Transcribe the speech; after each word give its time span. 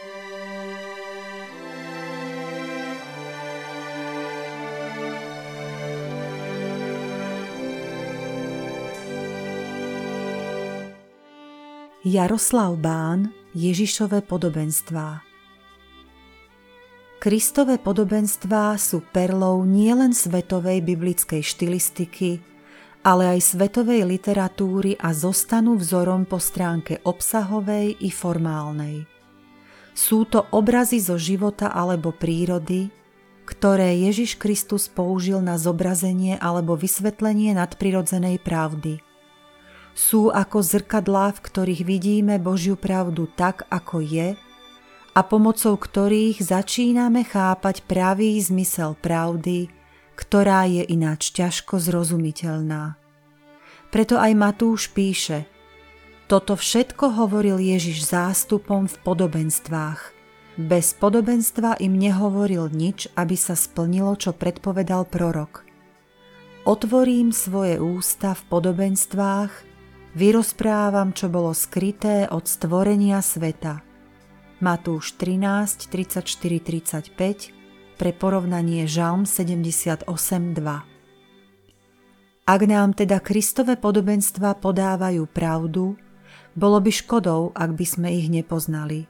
Jaroslav 0.00 0.08
Bán 12.80 13.28
Ježišové 13.52 14.24
podobenstvá 14.24 15.20
Kristové 17.20 17.76
podobenstvá 17.76 18.80
sú 18.80 19.04
perlou 19.12 19.68
nielen 19.68 20.16
svetovej 20.16 20.80
biblickej 20.80 21.44
štilistiky, 21.44 22.40
ale 23.04 23.36
aj 23.36 23.52
svetovej 23.52 24.08
literatúry 24.08 24.96
a 24.96 25.12
zostanú 25.12 25.76
vzorom 25.76 26.24
po 26.24 26.40
stránke 26.40 27.04
obsahovej 27.04 28.00
i 28.00 28.08
formálnej. 28.08 29.19
Sú 29.92 30.24
to 30.24 30.46
obrazy 30.54 31.02
zo 31.02 31.20
života 31.20 31.70
alebo 31.70 32.14
prírody, 32.14 32.88
ktoré 33.44 33.98
Ježiš 33.98 34.38
Kristus 34.38 34.86
použil 34.86 35.42
na 35.42 35.58
zobrazenie 35.58 36.38
alebo 36.38 36.78
vysvetlenie 36.78 37.54
nadprirodzenej 37.58 38.38
pravdy– 38.40 38.98
sú 40.00 40.30
ako 40.30 40.62
zrkadlá, 40.62 41.34
v 41.34 41.44
ktorých 41.44 41.82
vidíme 41.84 42.38
Božiu 42.38 42.78
pravdu 42.78 43.26
tak, 43.26 43.66
ako 43.68 44.00
je 44.00 44.38
a 45.10 45.20
pomocou 45.26 45.74
ktorých 45.74 46.38
začíname 46.40 47.26
chápať 47.26 47.82
pravý 47.84 48.38
zmysel 48.38 48.94
pravdy, 48.96 49.68
ktorá 50.14 50.70
je 50.70 50.86
ináč 50.86 51.34
ťažko 51.34 51.82
zrozumiteľná. 51.82 52.94
Preto 53.90 54.16
aj 54.16 54.32
Matúš 54.38 54.88
píše, 54.94 55.50
toto 56.30 56.54
všetko 56.54 57.18
hovoril 57.18 57.58
Ježiš 57.58 58.06
zástupom 58.06 58.86
v 58.86 58.94
podobenstvách. 59.02 60.14
Bez 60.54 60.94
podobenstva 60.94 61.82
im 61.82 61.98
nehovoril 61.98 62.70
nič, 62.70 63.10
aby 63.18 63.34
sa 63.34 63.58
splnilo, 63.58 64.14
čo 64.14 64.30
predpovedal 64.30 65.10
prorok. 65.10 65.66
Otvorím 66.62 67.34
svoje 67.34 67.82
ústa 67.82 68.38
v 68.38 68.42
podobenstvách 68.46 69.70
Vyrozprávam, 70.10 71.14
čo 71.14 71.30
bolo 71.30 71.54
skryté 71.54 72.26
od 72.30 72.46
stvorenia 72.46 73.22
sveta. 73.22 73.82
Matúš 74.58 75.14
13, 75.18 75.86
34, 75.86 77.14
35 77.14 77.98
pre 77.98 78.10
porovnanie 78.10 78.90
Žalm 78.90 79.26
78, 79.26 80.06
2. 80.06 82.50
Ak 82.50 82.66
nám 82.66 82.98
teda 82.98 83.22
Kristové 83.22 83.78
podobenstva 83.78 84.58
podávajú 84.58 85.30
pravdu, 85.30 85.94
bolo 86.56 86.78
by 86.82 86.92
škodou, 86.92 87.54
ak 87.54 87.74
by 87.74 87.86
sme 87.86 88.08
ich 88.14 88.26
nepoznali. 88.30 89.06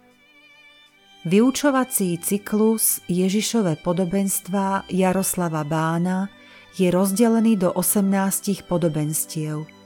Vyučovací 1.29 2.17
cyklus 2.21 3.05
Ježišové 3.07 3.81
podobenstva 3.85 4.89
Jaroslava 4.89 5.69
Bána 5.69 6.33
je 6.81 6.89
rozdelený 6.89 7.61
do 7.61 7.69
18 7.77 8.65
podobenstiev– 8.65 9.65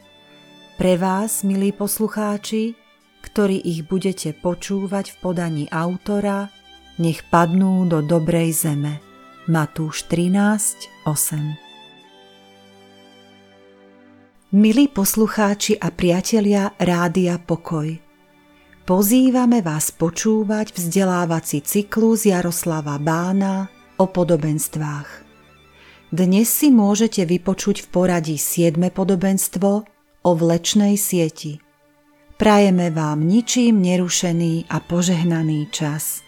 pre 0.74 0.98
vás, 0.98 1.46
milí 1.46 1.70
poslucháči, 1.70 2.74
ktorí 3.22 3.62
ich 3.62 3.86
budete 3.86 4.34
počúvať 4.34 5.14
v 5.14 5.16
podaní 5.22 5.64
autora, 5.70 6.50
nech 6.98 7.22
padnú 7.30 7.86
do 7.86 8.02
dobrej 8.02 8.50
zeme. 8.66 8.98
Matúš 9.46 10.10
13, 10.10 11.06
8 11.06 11.63
Milí 14.54 14.86
poslucháči 14.86 15.74
a 15.82 15.90
priatelia 15.90 16.78
Rádia 16.78 17.42
Pokoj, 17.42 17.90
pozývame 18.86 19.58
vás 19.66 19.90
počúvať 19.90 20.78
vzdelávací 20.78 21.58
cyklus 21.66 22.22
Jaroslava 22.22 23.02
Bána 23.02 23.66
o 23.98 24.06
podobenstvách. 24.06 25.10
Dnes 26.14 26.46
si 26.46 26.70
môžete 26.70 27.26
vypočuť 27.26 27.82
v 27.82 27.86
poradí 27.90 28.38
7. 28.38 28.78
podobenstvo 28.94 29.70
o 30.22 30.30
vlečnej 30.38 30.94
sieti. 30.94 31.58
Prajeme 32.38 32.94
vám 32.94 33.26
ničím 33.26 33.82
nerušený 33.82 34.70
a 34.70 34.78
požehnaný 34.78 35.66
čas. 35.74 36.23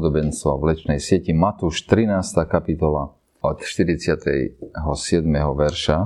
Podobenstvo 0.00 0.56
v 0.56 0.72
lečnej 0.72 0.96
sieti 0.96 1.36
Matúš 1.36 1.84
13. 1.84 2.48
kapitola 2.48 3.12
od 3.44 3.56
47. 3.60 4.56
verša 5.36 5.98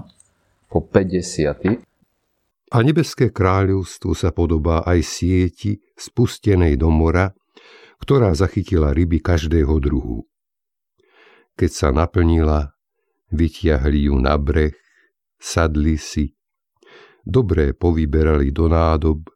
po 0.66 0.82
50. 0.82 2.74
A 2.74 2.76
nebeské 2.82 3.30
kráľovstvo 3.30 4.18
sa 4.18 4.34
podobá 4.34 4.82
aj 4.82 4.98
sieti 4.98 5.78
spustenej 5.94 6.74
do 6.74 6.90
mora, 6.90 7.38
ktorá 8.02 8.34
zachytila 8.34 8.90
ryby 8.90 9.22
každého 9.22 9.78
druhu. 9.78 10.26
Keď 11.54 11.70
sa 11.70 11.94
naplnila, 11.94 12.74
vytiahli 13.30 14.10
ju 14.10 14.18
na 14.18 14.34
breh, 14.34 14.74
sadli 15.38 16.02
si, 16.02 16.34
dobré 17.22 17.70
povyberali 17.78 18.50
do 18.50 18.66
nádob 18.66 19.30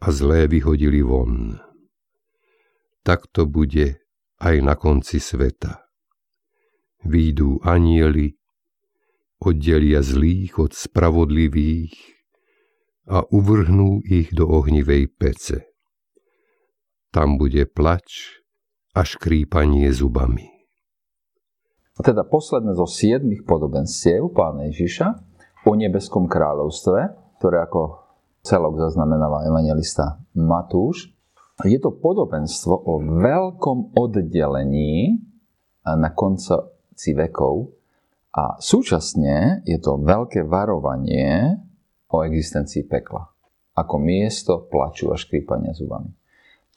a 0.00 0.08
zlé 0.08 0.48
vyhodili 0.48 1.04
von 1.04 1.67
tak 3.08 3.24
to 3.32 3.48
bude 3.48 3.96
aj 4.36 4.56
na 4.60 4.76
konci 4.76 5.16
sveta. 5.16 5.80
Výjdú 7.08 7.64
anieli, 7.64 8.36
oddelia 9.40 10.04
zlých 10.04 10.60
od 10.60 10.76
spravodlivých 10.76 11.96
a 13.08 13.24
uvrhnú 13.24 14.04
ich 14.04 14.28
do 14.36 14.44
ohnivej 14.52 15.08
pece. 15.16 15.72
Tam 17.08 17.40
bude 17.40 17.64
plač 17.64 18.36
a 18.92 19.08
škrípanie 19.08 19.88
zubami. 19.88 20.44
A 21.96 22.04
teda 22.04 22.28
posledné 22.28 22.76
zo 22.76 22.84
siedmých 22.84 23.48
podobenstiev 23.48 24.36
pána 24.36 24.68
Ježiša 24.68 25.06
o 25.64 25.72
nebeskom 25.72 26.28
kráľovstve, 26.28 26.98
ktoré 27.40 27.64
ako 27.64 28.04
celok 28.44 28.76
zaznamenáva 28.76 29.48
evangelista 29.48 30.20
Matúš, 30.36 31.17
je 31.66 31.78
to 31.82 31.90
podobenstvo 31.90 32.74
o 32.86 33.02
veľkom 33.02 33.98
oddelení 33.98 35.18
na 35.82 36.10
konci 36.14 37.10
vekov 37.16 37.74
a 38.30 38.60
súčasne 38.62 39.66
je 39.66 39.78
to 39.82 39.98
veľké 39.98 40.46
varovanie 40.46 41.58
o 42.14 42.22
existencii 42.22 42.86
pekla. 42.86 43.26
Ako 43.74 43.98
miesto 43.98 44.70
plaču 44.70 45.10
a 45.10 45.18
škrípania 45.18 45.74
zubami. 45.74 46.14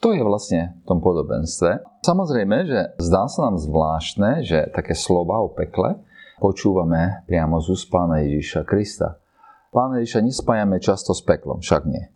To 0.02 0.10
je 0.10 0.22
vlastne 0.22 0.82
v 0.82 0.84
tom 0.90 0.98
podobenstve. 0.98 2.02
Samozrejme, 2.02 2.66
že 2.66 2.80
zdá 2.98 3.30
sa 3.30 3.50
nám 3.50 3.62
zvláštne, 3.62 4.42
že 4.42 4.66
také 4.74 4.98
slova 4.98 5.38
o 5.46 5.54
pekle 5.54 6.02
počúvame 6.42 7.22
priamo 7.30 7.62
z 7.62 7.78
úst 7.78 7.86
pána 7.86 8.18
Ježíša 8.26 8.66
Krista. 8.66 9.22
Pána 9.70 10.02
Ježíša 10.02 10.26
nespájame 10.26 10.82
často 10.82 11.14
s 11.14 11.22
peklom, 11.22 11.62
však 11.62 11.86
nie. 11.86 12.10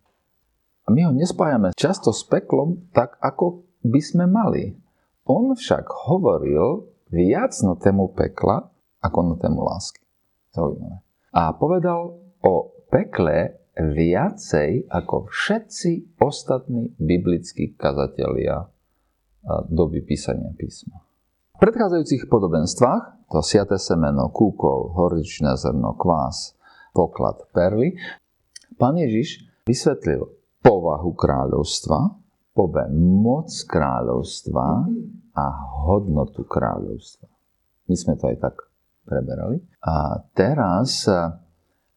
A 0.86 0.94
my 0.94 1.02
ho 1.02 1.12
nespájame 1.12 1.74
často 1.74 2.14
s 2.14 2.22
peklom 2.22 2.86
tak, 2.94 3.18
ako 3.18 3.66
by 3.82 3.98
sme 3.98 4.24
mali. 4.30 4.78
On 5.26 5.50
však 5.50 5.90
hovoril 6.06 6.86
viac 7.10 7.50
na 7.66 7.74
tému 7.74 8.14
pekla, 8.14 8.70
ako 9.02 9.18
na 9.22 9.34
tému 9.42 9.66
lásky. 9.66 10.06
Zaujímavé. 10.54 11.02
A 11.34 11.50
povedal 11.58 12.14
o 12.38 12.54
pekle 12.86 13.58
viacej 13.74 14.86
ako 14.86 15.26
všetci 15.26 16.22
ostatní 16.22 16.94
biblickí 16.96 17.74
kazatelia 17.74 18.70
doby 19.66 20.06
písania 20.06 20.54
písma. 20.54 21.02
V 21.56 21.66
predchádzajúcich 21.66 22.30
podobenstvách, 22.30 23.26
to 23.32 23.42
siate 23.42 23.74
semeno, 23.80 24.30
kúkol, 24.30 24.94
horičné 24.94 25.58
zrno, 25.58 25.98
kvás, 25.98 26.54
poklad, 26.94 27.42
perly, 27.50 27.98
pán 28.78 29.00
Ježiš 29.00 29.42
vysvetlil 29.66 30.35
povahu 30.66 31.14
kráľovstva, 31.14 31.98
povie 32.50 32.90
moc 32.98 33.46
kráľovstva 33.70 34.66
a 35.38 35.46
hodnotu 35.86 36.42
kráľovstva. 36.42 37.30
My 37.86 37.94
sme 37.94 38.18
to 38.18 38.34
aj 38.34 38.36
tak 38.42 38.56
preberali. 39.06 39.62
A 39.86 40.18
teraz 40.34 41.06
eh, 41.06 41.30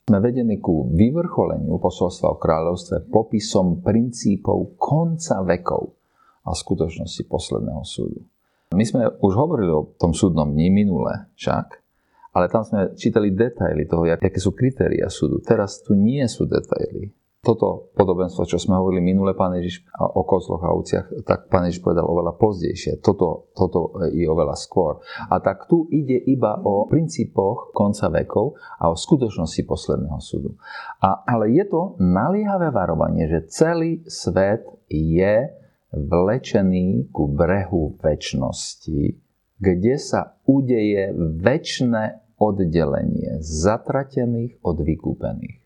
sme 0.05 0.21
vedení 0.21 0.61
ku 0.61 0.93
vyvrcholeniu 0.93 1.81
posolstva 1.81 2.37
o 2.37 2.37
kráľovstve 2.37 3.09
popisom 3.09 3.81
princípov 3.81 4.77
konca 4.77 5.41
vekov 5.41 5.97
a 6.45 6.53
skutočnosti 6.53 7.25
posledného 7.25 7.81
súdu. 7.81 8.21
My 8.69 8.85
sme 8.85 9.09
už 9.09 9.33
hovorili 9.33 9.73
o 9.73 9.89
tom 9.97 10.13
súdnom 10.13 10.53
dni 10.53 10.69
minule 10.69 11.33
však 11.33 11.81
ale 12.29 12.45
tam 12.45 12.61
sme 12.61 12.93
čítali 12.93 13.33
detaily 13.33 13.89
toho, 13.89 14.05
aké 14.05 14.37
sú 14.37 14.53
kritéria 14.53 15.09
súdu. 15.09 15.41
Teraz 15.41 15.81
tu 15.81 15.97
nie 15.97 16.21
sú 16.29 16.45
detaily. 16.45 17.09
Toto 17.39 17.95
podobenstvo, 17.95 18.43
čo 18.43 18.59
sme 18.59 18.75
hovorili 18.75 18.99
minule, 18.99 19.31
pán 19.31 19.55
Ježiš 19.55 19.87
o 19.95 20.27
kozloch 20.27 20.59
a 20.59 20.75
ovciach, 20.75 21.23
tak 21.23 21.47
pán 21.47 21.71
Ježiš 21.71 21.79
povedal 21.79 22.03
oveľa 22.03 22.35
pozdejšie. 22.35 22.99
Toto, 22.99 23.55
toto 23.55 23.95
je 24.11 24.27
oveľa 24.27 24.59
skôr. 24.59 24.99
A 25.31 25.39
tak 25.39 25.71
tu 25.71 25.87
ide 25.87 26.19
iba 26.19 26.59
o 26.59 26.83
princípoch 26.91 27.71
konca 27.71 28.11
vekov 28.11 28.59
a 28.75 28.91
o 28.91 28.95
skutočnosti 28.99 29.63
posledného 29.63 30.19
súdu. 30.19 30.59
A, 30.99 31.23
ale 31.23 31.55
je 31.55 31.63
to 31.63 31.95
naliehavé 32.03 32.75
varovanie, 32.75 33.31
že 33.31 33.47
celý 33.47 34.03
svet 34.03 34.67
je 34.91 35.47
vlečený 35.95 37.07
ku 37.15 37.31
brehu 37.31 37.95
väčšnosti, 38.03 39.15
kde 39.63 39.95
sa 39.95 40.35
udeje 40.43 41.15
väčšie 41.39 42.35
oddelenie 42.39 43.43
zatratených 43.43 44.63
od 44.63 44.79
vykúpených. 44.79 45.59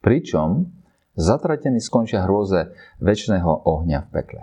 Pričom 0.00 0.75
zatratení 1.16 1.80
skončia 1.80 2.28
hrôze 2.28 2.70
väčšného 3.00 3.66
ohňa 3.66 4.06
v 4.06 4.10
pekle. 4.12 4.42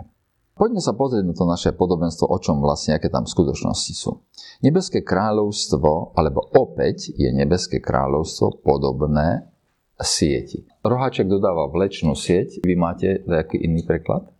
Poďme 0.54 0.78
sa 0.78 0.94
pozrieť 0.94 1.24
na 1.26 1.34
to 1.34 1.50
naše 1.50 1.74
podobenstvo, 1.74 2.30
o 2.30 2.38
čom 2.38 2.62
vlastne, 2.62 2.94
aké 2.94 3.10
tam 3.10 3.26
skutočnosti 3.26 3.90
sú. 3.90 4.22
Nebeské 4.62 5.02
kráľovstvo, 5.02 6.14
alebo 6.14 6.46
opäť 6.54 7.10
je 7.10 7.26
nebeské 7.34 7.82
kráľovstvo 7.82 8.62
podobné 8.62 9.50
sieti. 9.98 10.66
Roháček 10.86 11.26
dodáva 11.26 11.70
vlečnú 11.70 12.14
sieť, 12.14 12.62
vy 12.62 12.74
máte 12.78 13.22
nejaký 13.26 13.62
iný 13.66 13.82
preklad? 13.82 14.30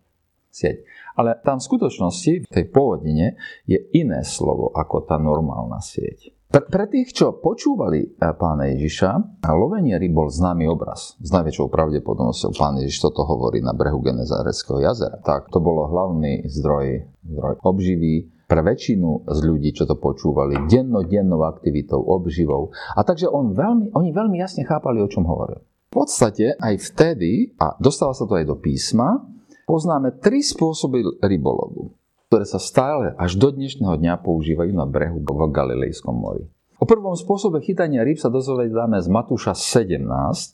Sieť. 0.51 0.87
Ale 1.15 1.35
tam 1.43 1.59
v 1.59 1.67
skutočnosti, 1.67 2.33
v 2.47 2.51
tej 2.51 2.65
pôvodine, 2.71 3.35
je 3.67 3.79
iné 3.95 4.23
slovo 4.23 4.71
ako 4.71 5.03
tá 5.03 5.19
normálna 5.19 5.83
sieť. 5.83 6.34
Pre, 6.45 6.85
tých, 6.87 7.11
čo 7.11 7.35
počúvali 7.41 8.15
eh, 8.15 8.31
pána 8.37 8.69
Ježiša, 8.71 9.43
lovenie 9.49 9.97
ryb 9.97 10.13
bol 10.13 10.29
známy 10.29 10.69
obraz. 10.69 11.17
S 11.19 11.33
najväčšou 11.33 11.67
pravdepodobnosťou 11.67 12.51
pán 12.55 12.77
Ježiš 12.79 13.01
toto 13.09 13.25
hovorí 13.25 13.59
na 13.65 13.73
brehu 13.73 13.99
Genezáreckého 13.99 14.79
jazera. 14.79 15.19
Tak 15.25 15.49
to 15.49 15.59
bolo 15.59 15.89
hlavný 15.89 16.45
zdroj, 16.45 17.11
zdroj 17.25 17.53
obživy 17.65 18.29
pre 18.45 18.61
väčšinu 18.61 19.25
z 19.25 19.39
ľudí, 19.41 19.73
čo 19.73 19.89
to 19.89 19.97
počúvali, 19.97 20.69
dennodennou 20.69 21.41
aktivitou, 21.49 21.97
obživou. 21.97 22.69
A 22.93 23.01
takže 23.01 23.25
on 23.25 23.57
veľmi, 23.57 23.89
oni 23.97 24.09
veľmi 24.13 24.37
jasne 24.37 24.61
chápali, 24.69 25.01
o 25.01 25.09
čom 25.09 25.25
hovoril. 25.25 25.65
V 25.89 25.91
podstate 25.91 26.53
aj 26.61 26.93
vtedy, 26.93 27.57
a 27.57 27.73
dostáva 27.81 28.13
sa 28.13 28.29
to 28.29 28.37
aj 28.37 28.45
do 28.45 28.61
písma, 28.61 29.17
poznáme 29.65 30.21
tri 30.21 30.45
spôsoby 30.45 31.25
rybolovu 31.25 31.94
ktoré 32.27 32.45
sa 32.45 32.57
stále 32.57 33.13
až 33.15 33.37
do 33.37 33.53
dnešného 33.53 33.95
dňa 34.01 34.21
používajú 34.25 34.73
na 34.73 34.89
brehu 34.89 35.21
v 35.21 35.53
Galilejskom 35.53 36.15
mori. 36.15 36.49
O 36.75 36.83
prvom 36.83 37.15
spôsobe 37.15 37.63
chytania 37.63 38.03
rýb 38.03 38.19
sa 38.19 38.27
dozvedáme 38.27 38.99
z 38.99 39.07
Matúša 39.07 39.55
17, 39.55 40.03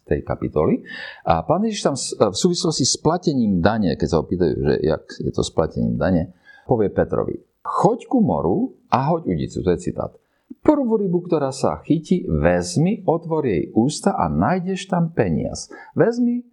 tej 0.06 0.22
kapitoly. 0.22 0.86
A 1.26 1.42
pán 1.42 1.66
Ježiš 1.66 1.82
tam 1.82 1.96
v 1.98 2.38
súvislosti 2.38 2.86
s 2.86 3.02
platením 3.02 3.58
dane, 3.58 3.98
keď 3.98 4.08
sa 4.08 4.18
ho 4.22 4.30
pýtajú, 4.30 4.54
že 4.62 4.74
jak 4.86 5.04
je 5.18 5.32
to 5.34 5.42
s 5.42 5.50
platením 5.50 5.98
dane, 5.98 6.30
povie 6.70 6.94
Petrovi, 6.94 7.42
choď 7.66 8.06
ku 8.06 8.22
moru 8.22 8.78
a 8.94 9.10
hoď 9.10 9.34
udicu, 9.34 9.66
to 9.66 9.74
je 9.74 9.80
citát. 9.82 10.14
Prvú 10.62 11.02
rybu, 11.02 11.26
ktorá 11.26 11.50
sa 11.50 11.82
chytí, 11.82 12.30
vezmi, 12.30 13.02
otvor 13.10 13.50
jej 13.50 13.74
ústa 13.74 14.14
a 14.14 14.30
nájdeš 14.30 14.94
tam 14.94 15.10
peniaz. 15.10 15.74
Vezmi 15.98 16.46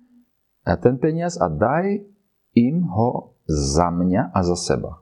ten 0.65 0.97
peniaz 0.97 1.37
a 1.41 1.53
daj 1.53 2.09
im 2.57 2.89
ho 2.89 3.37
za 3.49 3.93
mňa 3.93 4.33
a 4.33 4.41
za 4.45 4.57
seba. 4.57 5.01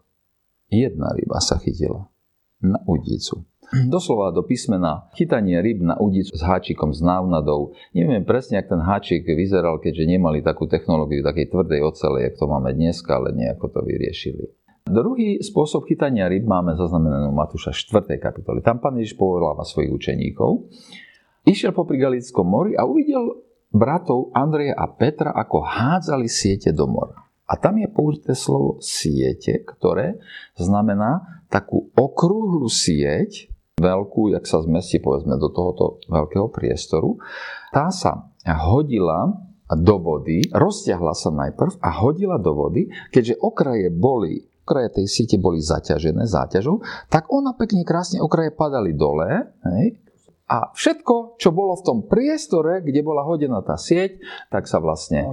Jedna 0.66 1.14
ryba 1.14 1.38
sa 1.38 1.62
chytila 1.62 2.10
na 2.62 2.82
udicu. 2.86 3.46
Doslova 3.66 4.30
do 4.30 4.46
písmena 4.46 5.10
chytanie 5.18 5.58
ryb 5.58 5.82
na 5.82 5.98
udicu 5.98 6.38
s 6.38 6.42
háčikom 6.42 6.94
z 6.94 7.02
návnadou. 7.02 7.74
Neviem 7.90 8.22
presne, 8.22 8.62
ak 8.62 8.70
ten 8.70 8.78
háčik 8.78 9.26
vyzeral, 9.26 9.82
keďže 9.82 10.06
nemali 10.06 10.38
takú 10.38 10.70
technológiu 10.70 11.26
takej 11.26 11.50
tvrdej 11.50 11.80
ocele, 11.82 12.30
jak 12.30 12.38
to 12.38 12.46
máme 12.46 12.70
dneska, 12.78 13.18
ale 13.18 13.34
nejako 13.34 13.66
to 13.74 13.80
vyriešili. 13.82 14.54
Druhý 14.86 15.42
spôsob 15.42 15.90
chytania 15.90 16.30
ryb 16.30 16.46
máme 16.46 16.78
zaznamenanú 16.78 17.34
Matúša 17.34 17.74
4. 17.74 18.22
kapitoly. 18.22 18.62
Tam 18.62 18.78
pán 18.78 18.94
Ježiš 19.02 19.18
povoláva 19.18 19.66
svojich 19.66 19.90
učeníkov. 19.90 20.70
Išiel 21.42 21.74
po 21.74 21.82
Galickom 21.90 22.46
mori 22.46 22.78
a 22.78 22.86
uvidel 22.86 23.42
bratov 23.74 24.30
Andreja 24.30 24.78
a 24.78 24.86
Petra, 24.94 25.34
ako 25.34 25.58
hádzali 25.66 26.30
siete 26.30 26.70
do 26.70 26.86
mora. 26.86 27.25
A 27.46 27.54
tam 27.58 27.78
je 27.78 27.86
použité 27.86 28.34
slovo 28.34 28.82
siete, 28.82 29.62
ktoré 29.62 30.18
znamená 30.58 31.42
takú 31.46 31.94
okrúhlu 31.94 32.66
sieť, 32.66 33.50
veľkú, 33.76 34.32
jak 34.32 34.48
sa 34.48 34.64
zmestí 34.64 34.98
povedzme 34.98 35.36
do 35.36 35.52
tohoto 35.52 36.00
veľkého 36.08 36.48
priestoru. 36.48 37.20
Tá 37.70 37.92
sa 37.92 38.32
hodila 38.42 39.36
do 39.68 39.96
vody, 40.00 40.48
rozťahla 40.48 41.12
sa 41.12 41.30
najprv 41.30 41.82
a 41.84 41.90
hodila 42.00 42.40
do 42.40 42.56
vody, 42.56 42.88
keďže 43.12 43.38
okraje 43.42 43.88
boli 43.92 44.48
okraje 44.66 44.98
tej 44.98 45.06
siete 45.06 45.38
boli 45.38 45.62
zaťažené 45.62 46.26
záťažou, 46.26 46.82
tak 47.06 47.30
ona 47.30 47.54
pekne 47.54 47.86
krásne 47.86 48.18
okraje 48.18 48.50
padali 48.50 48.98
dole, 48.98 49.54
hej, 49.62 49.94
a 50.46 50.70
všetko, 50.70 51.42
čo 51.42 51.50
bolo 51.50 51.74
v 51.74 51.82
tom 51.82 51.98
priestore, 52.06 52.78
kde 52.78 53.02
bola 53.02 53.26
hodená 53.26 53.66
tá 53.66 53.74
sieť, 53.74 54.22
tak 54.46 54.70
sa 54.70 54.78
vlastne... 54.78 55.26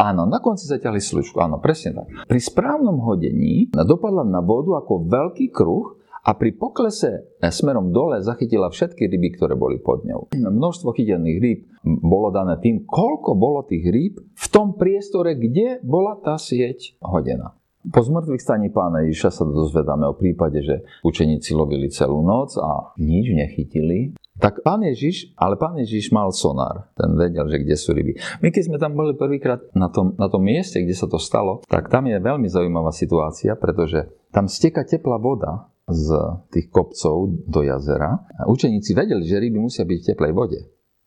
Áno, 0.00 0.24
na 0.24 0.40
konci 0.40 0.64
zaťahli 0.64 1.04
slučku, 1.04 1.36
áno, 1.36 1.60
presne 1.60 2.00
tak. 2.00 2.08
Pri 2.24 2.40
správnom 2.40 2.96
hodení 3.04 3.68
dopadla 3.68 4.24
na 4.24 4.40
vodu 4.40 4.80
ako 4.80 5.04
veľký 5.04 5.52
kruh 5.52 6.00
a 6.20 6.36
pri 6.36 6.52
poklese 6.56 7.28
smerom 7.44 7.92
dole 7.92 8.24
zachytila 8.24 8.72
všetky 8.72 9.08
ryby, 9.08 9.36
ktoré 9.36 9.56
boli 9.56 9.76
pod 9.80 10.04
ňou. 10.08 10.32
Množstvo 10.32 10.96
chytených 10.96 11.38
rýb 11.40 11.60
bolo 11.84 12.32
dané 12.32 12.56
tým, 12.60 12.88
koľko 12.88 13.36
bolo 13.36 13.64
tých 13.68 13.84
rýb 13.88 14.14
v 14.20 14.46
tom 14.48 14.76
priestore, 14.80 15.36
kde 15.36 15.80
bola 15.84 16.16
tá 16.20 16.40
sieť 16.40 16.96
hodená. 17.04 17.56
Po 17.80 18.04
zmrtvých 18.04 18.44
staní 18.44 18.68
pána 18.68 19.08
Ježiša 19.08 19.40
sa 19.40 19.44
dozvedáme 19.48 20.04
o 20.04 20.12
prípade, 20.12 20.60
že 20.60 20.84
učeníci 21.00 21.56
lovili 21.56 21.88
celú 21.88 22.20
noc 22.20 22.60
a 22.60 22.92
nič 23.00 23.32
nechytili. 23.32 24.12
Tak 24.36 24.60
pán 24.60 24.84
Ježiš, 24.84 25.32
ale 25.40 25.56
pán 25.56 25.80
Ježiš 25.80 26.12
mal 26.12 26.28
sonár, 26.28 26.92
ten 26.92 27.16
vedel, 27.16 27.48
že 27.48 27.60
kde 27.64 27.76
sú 27.80 27.96
ryby. 27.96 28.20
My 28.44 28.52
keď 28.52 28.62
sme 28.68 28.76
tam 28.76 28.92
boli 28.92 29.16
prvýkrát 29.16 29.64
na 29.72 29.88
tom, 29.88 30.12
na 30.20 30.28
tom 30.28 30.44
mieste, 30.44 30.80
kde 30.84 30.92
sa 30.92 31.08
to 31.08 31.16
stalo, 31.16 31.64
tak 31.72 31.88
tam 31.88 32.04
je 32.04 32.20
veľmi 32.20 32.52
zaujímavá 32.52 32.92
situácia, 32.92 33.56
pretože 33.56 34.12
tam 34.28 34.44
steka 34.44 34.84
teplá 34.84 35.16
voda 35.16 35.72
z 35.88 36.12
tých 36.52 36.68
kopcov 36.68 37.32
do 37.48 37.64
jazera. 37.64 38.28
A 38.36 38.44
učeníci 38.48 38.92
vedeli, 38.92 39.24
že 39.24 39.40
ryby 39.40 39.56
musia 39.56 39.88
byť 39.88 39.98
v 40.04 40.08
teplej 40.12 40.32
vode. 40.36 40.60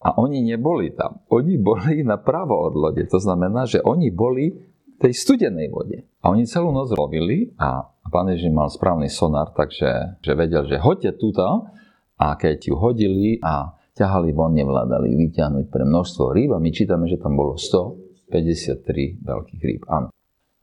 A 0.03 0.19
oni 0.19 0.43
neboli 0.43 0.91
tam. 0.91 1.23
Oni 1.31 1.55
boli 1.55 2.03
na 2.03 2.19
pravo 2.19 2.59
od 2.65 2.75
lode. 2.75 3.07
To 3.07 3.19
znamená, 3.21 3.63
že 3.63 3.79
oni 3.79 4.11
boli 4.11 4.72
tej 5.03 5.13
studenej 5.19 5.67
vode. 5.67 6.07
A 6.23 6.31
oni 6.31 6.47
celú 6.47 6.71
noc 6.71 6.87
lovili 6.95 7.51
a 7.59 7.91
pán 8.07 8.31
Ježiš 8.31 8.55
mal 8.55 8.71
správny 8.71 9.11
sonár, 9.11 9.51
takže 9.51 10.15
že 10.23 10.31
vedel, 10.31 10.63
že 10.63 10.79
hoďte 10.79 11.19
túto 11.19 11.43
a 12.15 12.27
keď 12.39 12.71
ju 12.71 12.79
hodili 12.79 13.35
a 13.43 13.75
ťahali 13.99 14.31
von, 14.31 14.55
nevládali 14.55 15.11
vyťahnuť 15.11 15.65
pre 15.67 15.83
množstvo 15.83 16.31
rýb 16.31 16.55
a 16.55 16.63
my 16.63 16.69
čítame, 16.71 17.11
že 17.11 17.19
tam 17.19 17.35
bolo 17.35 17.59
153 17.59 19.19
veľkých 19.19 19.61
rýb. 19.61 19.83
Áno. 19.91 20.07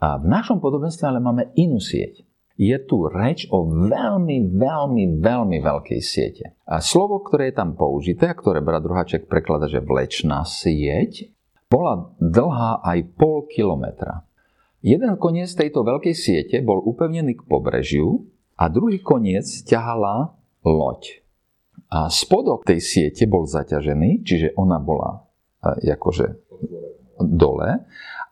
A 0.00 0.16
v 0.16 0.26
našom 0.32 0.64
podobenstve 0.64 1.04
ale 1.04 1.20
máme 1.20 1.52
inú 1.60 1.76
sieť. 1.76 2.24
Je 2.56 2.76
tu 2.84 3.08
reč 3.08 3.44
o 3.52 3.68
veľmi, 3.68 4.56
veľmi, 4.56 5.04
veľmi 5.20 5.58
veľkej 5.60 6.00
siete. 6.00 6.56
A 6.64 6.80
slovo, 6.80 7.20
ktoré 7.24 7.52
je 7.52 7.60
tam 7.60 7.76
použité, 7.76 8.32
a 8.32 8.36
ktoré 8.36 8.60
brat 8.64 8.84
Druhaček 8.84 9.28
preklada, 9.28 9.68
že 9.68 9.80
vlečná 9.80 10.44
sieť, 10.44 11.32
bola 11.72 12.12
dlhá 12.20 12.84
aj 12.84 12.98
pol 13.16 13.48
kilometra. 13.48 14.28
Jeden 14.80 15.12
koniec 15.20 15.52
tejto 15.52 15.84
veľkej 15.84 16.16
siete 16.16 16.56
bol 16.64 16.80
upevnený 16.80 17.36
k 17.36 17.42
pobrežiu 17.44 18.24
a 18.56 18.72
druhý 18.72 19.04
koniec 19.04 19.44
ťahala 19.68 20.32
loď. 20.64 21.20
A 21.92 22.08
spodok 22.08 22.64
tej 22.64 22.80
siete 22.80 23.28
bol 23.28 23.44
zaťažený, 23.44 24.24
čiže 24.24 24.56
ona 24.56 24.80
bola 24.80 25.28
akože 25.60 26.26
dole. 27.20 27.84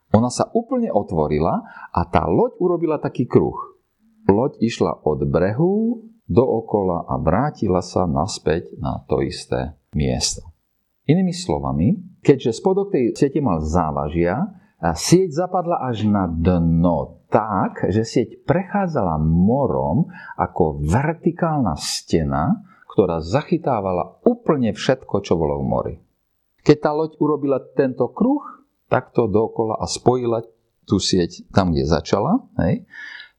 Ona 0.09 0.29
sa 0.33 0.49
úplne 0.49 0.89
otvorila 0.89 1.61
a 1.93 2.01
tá 2.09 2.25
loď 2.25 2.57
urobila 2.57 2.97
taký 2.97 3.29
kruh. 3.29 3.77
Loď 4.25 4.57
išla 4.57 5.05
od 5.05 5.21
brehu 5.29 6.01
dookola 6.25 7.05
a 7.09 7.21
vrátila 7.21 7.85
sa 7.85 8.09
naspäť 8.09 8.73
na 8.81 9.05
to 9.05 9.21
isté 9.21 9.77
miesto. 9.93 10.49
Inými 11.05 11.33
slovami, 11.33 12.21
keďže 12.21 12.57
spodok 12.57 12.93
tej 12.93 13.17
siete 13.17 13.41
mal 13.41 13.61
závažia, 13.61 14.58
sieť 14.79 15.35
zapadla 15.35 15.83
až 15.83 16.07
na 16.07 16.25
dno 16.27 17.19
tak, 17.29 17.91
že 17.91 18.07
sieť 18.07 18.41
prechádzala 18.47 19.21
morom 19.21 20.09
ako 20.39 20.81
vertikálna 20.81 21.77
stena, 21.77 22.65
ktorá 22.89 23.21
zachytávala 23.21 24.23
úplne 24.25 24.73
všetko, 24.73 25.21
čo 25.21 25.37
bolo 25.37 25.61
v 25.61 25.65
mori. 25.67 25.95
Keď 26.65 26.77
tá 26.81 26.91
loď 26.91 27.15
urobila 27.21 27.61
tento 27.77 28.09
kruh, 28.11 28.41
takto 28.89 29.29
dokola 29.29 29.77
a 29.77 29.85
spojila 29.85 30.41
tú 30.89 30.97
sieť 30.97 31.45
tam, 31.53 31.69
kde 31.69 31.85
začala, 31.85 32.49
hej, 32.65 32.89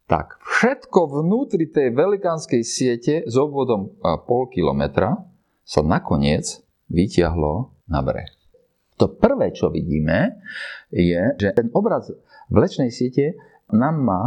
tak 0.07 0.39
všetko 0.43 1.23
vnútri 1.23 1.67
tej 1.67 1.91
velikánskej 1.95 2.63
siete 2.63 3.15
s 3.27 3.35
obvodom 3.35 3.99
pol 4.27 4.47
kilometra 4.51 5.19
sa 5.67 5.83
nakoniec 5.83 6.63
vytiahlo 6.91 7.75
na 7.87 8.03
breh. 8.03 8.31
To 8.99 9.09
prvé, 9.09 9.55
čo 9.55 9.73
vidíme, 9.73 10.43
je, 10.91 11.23
že 11.39 11.49
ten 11.55 11.71
obraz 11.73 12.11
vlečnej 12.51 12.91
siete 12.91 13.39
nám 13.71 13.97
má 14.03 14.23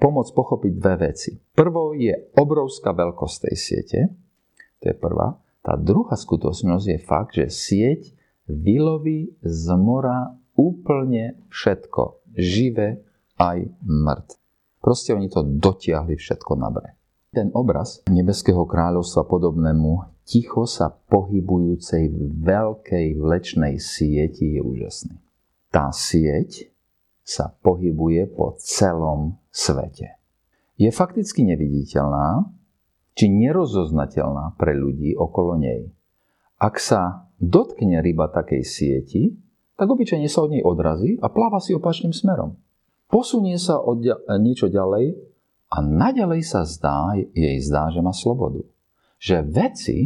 pomôcť 0.00 0.32
pochopiť 0.32 0.72
dve 0.80 1.12
veci. 1.12 1.36
Prvou 1.52 1.92
je 1.92 2.32
obrovská 2.36 2.96
veľkosť 2.96 3.36
tej 3.48 3.56
siete, 3.56 3.98
to 4.80 4.84
je 4.92 4.96
prvá. 4.96 5.36
Tá 5.60 5.76
druhá 5.76 6.16
skutočnosť 6.16 6.86
je 6.88 6.98
fakt, 6.98 7.36
že 7.36 7.52
sieť 7.52 8.16
vyloví 8.48 9.36
z 9.44 9.66
mora 9.76 10.32
úplne 10.56 11.36
všetko, 11.52 12.24
živé 12.32 13.04
aj 13.36 13.68
mŕtve. 13.84 14.40
Proste 14.80 15.12
oni 15.12 15.28
to 15.28 15.44
dotiahli 15.44 16.16
všetko 16.16 16.52
na 16.56 16.72
breh. 16.72 16.96
Ten 17.28 17.52
obraz 17.52 18.00
nebeského 18.08 18.64
kráľovstva 18.64 19.28
podobnému 19.28 20.24
ticho 20.24 20.64
sa 20.64 20.88
pohybujúcej 20.88 22.08
veľkej 22.40 23.20
vlečnej 23.20 23.76
sieti 23.76 24.56
je 24.56 24.60
úžasný. 24.64 25.27
Tá 25.68 25.92
sieť 25.92 26.72
sa 27.24 27.52
pohybuje 27.60 28.28
po 28.32 28.56
celom 28.60 29.36
svete. 29.52 30.16
Je 30.80 30.88
fakticky 30.88 31.44
neviditeľná, 31.44 32.48
či 33.18 33.28
nerozoznateľná 33.28 34.56
pre 34.56 34.72
ľudí 34.78 35.12
okolo 35.18 35.58
nej. 35.58 35.90
Ak 36.56 36.78
sa 36.80 37.28
dotkne 37.42 38.00
ryba 38.00 38.30
takej 38.30 38.62
sieti, 38.62 39.34
tak 39.74 39.90
obyčajne 39.90 40.26
sa 40.30 40.46
od 40.46 40.54
nej 40.54 40.62
odrazí 40.62 41.18
a 41.20 41.26
pláva 41.28 41.58
si 41.60 41.74
opačným 41.74 42.14
smerom 42.14 42.56
posunie 43.08 43.56
sa 43.56 43.80
od 43.80 44.04
niečo 44.38 44.68
ďalej 44.68 45.16
a 45.72 45.76
naďalej 45.82 46.44
sa 46.44 46.62
zdá, 46.68 47.16
jej 47.16 47.58
zdá, 47.64 47.88
že 47.92 48.04
má 48.04 48.12
slobodu. 48.12 48.62
Že 49.18 49.36
veci 49.48 49.98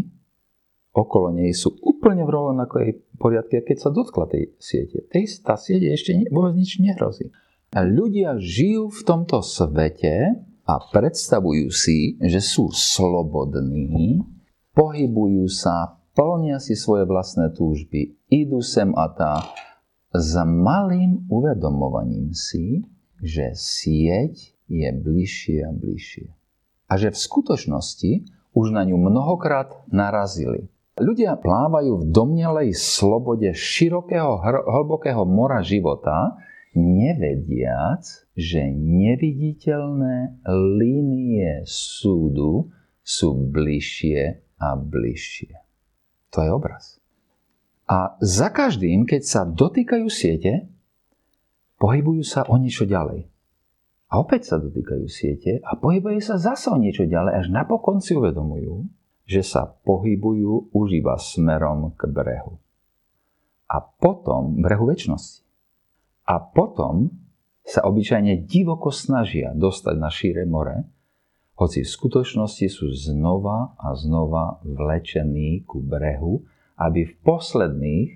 okolo 0.92 1.32
nej 1.32 1.56
sú 1.56 1.72
úplne 1.80 2.22
v 2.28 2.34
rovnakej 2.36 2.88
poriadke, 3.16 3.64
keď 3.64 3.76
sa 3.88 3.90
dotkla 3.90 4.28
tej 4.28 4.52
siete. 4.60 5.08
Tej, 5.08 5.40
tá 5.40 5.56
siete 5.56 5.88
ešte 5.88 6.28
vôbec 6.28 6.52
nič 6.56 6.78
nehrozí. 6.78 7.32
A 7.72 7.80
ľudia 7.88 8.36
žijú 8.36 8.92
v 8.92 9.00
tomto 9.00 9.40
svete 9.40 10.36
a 10.68 10.74
predstavujú 10.92 11.72
si, 11.72 12.20
že 12.20 12.44
sú 12.44 12.68
slobodní, 12.68 14.20
pohybujú 14.76 15.48
sa, 15.48 15.96
plnia 16.12 16.60
si 16.60 16.76
svoje 16.76 17.08
vlastné 17.08 17.56
túžby, 17.56 18.12
idú 18.28 18.60
sem 18.60 18.92
a 18.92 19.08
tá, 19.08 19.34
s 20.12 20.36
malým 20.44 21.24
uvedomovaním 21.32 22.36
si, 22.36 22.84
že 23.16 23.56
sieť 23.56 24.52
je 24.68 24.88
bližšie 24.92 25.64
a 25.64 25.72
bližšie. 25.72 26.28
A 26.92 27.00
že 27.00 27.08
v 27.08 27.16
skutočnosti 27.16 28.12
už 28.52 28.66
na 28.76 28.84
ňu 28.84 29.00
mnohokrát 29.00 29.88
narazili. 29.88 30.68
Ľudia 30.92 31.40
plávajú 31.40 32.04
v 32.04 32.08
domnelej 32.12 32.76
slobode 32.76 33.48
širokého, 33.56 34.44
hlbokého 34.44 35.24
mora 35.24 35.64
života, 35.64 36.36
nevediac, 36.76 38.04
že 38.36 38.60
neviditeľné 38.76 40.44
línie 40.76 41.64
súdu 41.64 42.68
sú 43.00 43.28
bližšie 43.48 44.44
a 44.60 44.76
bližšie. 44.76 45.52
To 46.32 46.38
je 46.44 46.50
obraz. 46.52 47.00
A 47.88 48.16
za 48.20 48.52
každým, 48.52 49.08
keď 49.08 49.22
sa 49.24 49.42
dotýkajú 49.48 50.06
siete, 50.12 50.68
pohybujú 51.80 52.20
sa 52.20 52.44
o 52.48 52.56
niečo 52.60 52.84
ďalej. 52.84 53.32
A 54.12 54.20
opäť 54.20 54.52
sa 54.52 54.56
dotýkajú 54.60 55.08
siete 55.08 55.64
a 55.64 55.72
pohybujú 55.72 56.20
sa 56.20 56.36
zase 56.36 56.68
o 56.68 56.76
niečo 56.76 57.08
ďalej, 57.08 57.32
až 57.32 57.46
napokon 57.48 58.04
si 58.04 58.12
uvedomujú, 58.12 58.84
že 59.26 59.42
sa 59.46 59.66
pohybujú 59.66 60.74
už 60.74 60.86
iba 60.98 61.14
smerom 61.16 61.94
k 61.94 62.10
brehu. 62.10 62.58
A 63.70 63.80
potom 63.80 64.60
brehu 64.60 64.84
väčšnosti. 64.84 65.46
A 66.28 66.38
potom 66.38 67.10
sa 67.62 67.86
obyčajne 67.86 68.42
divoko 68.44 68.90
snažia 68.90 69.54
dostať 69.54 69.94
na 69.96 70.10
šíre 70.10 70.44
more, 70.44 70.86
hoci 71.54 71.86
v 71.86 71.92
skutočnosti 71.94 72.66
sú 72.66 72.90
znova 72.90 73.78
a 73.78 73.94
znova 73.94 74.58
vlečení 74.66 75.62
ku 75.62 75.78
brehu, 75.78 76.42
aby 76.74 77.06
v 77.06 77.14
posledných 77.22 78.10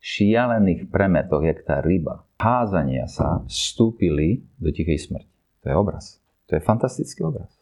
šialených 0.00 0.88
premetoch, 0.88 1.44
jak 1.44 1.60
tá 1.68 1.84
ryba, 1.84 2.24
házania 2.40 3.04
sa, 3.04 3.44
vstúpili 3.44 4.48
do 4.56 4.72
tichej 4.72 4.96
smrti. 4.96 5.36
To 5.60 5.66
je 5.68 5.76
obraz. 5.76 6.16
To 6.48 6.56
je 6.56 6.64
fantastický 6.64 7.20
obraz. 7.20 7.52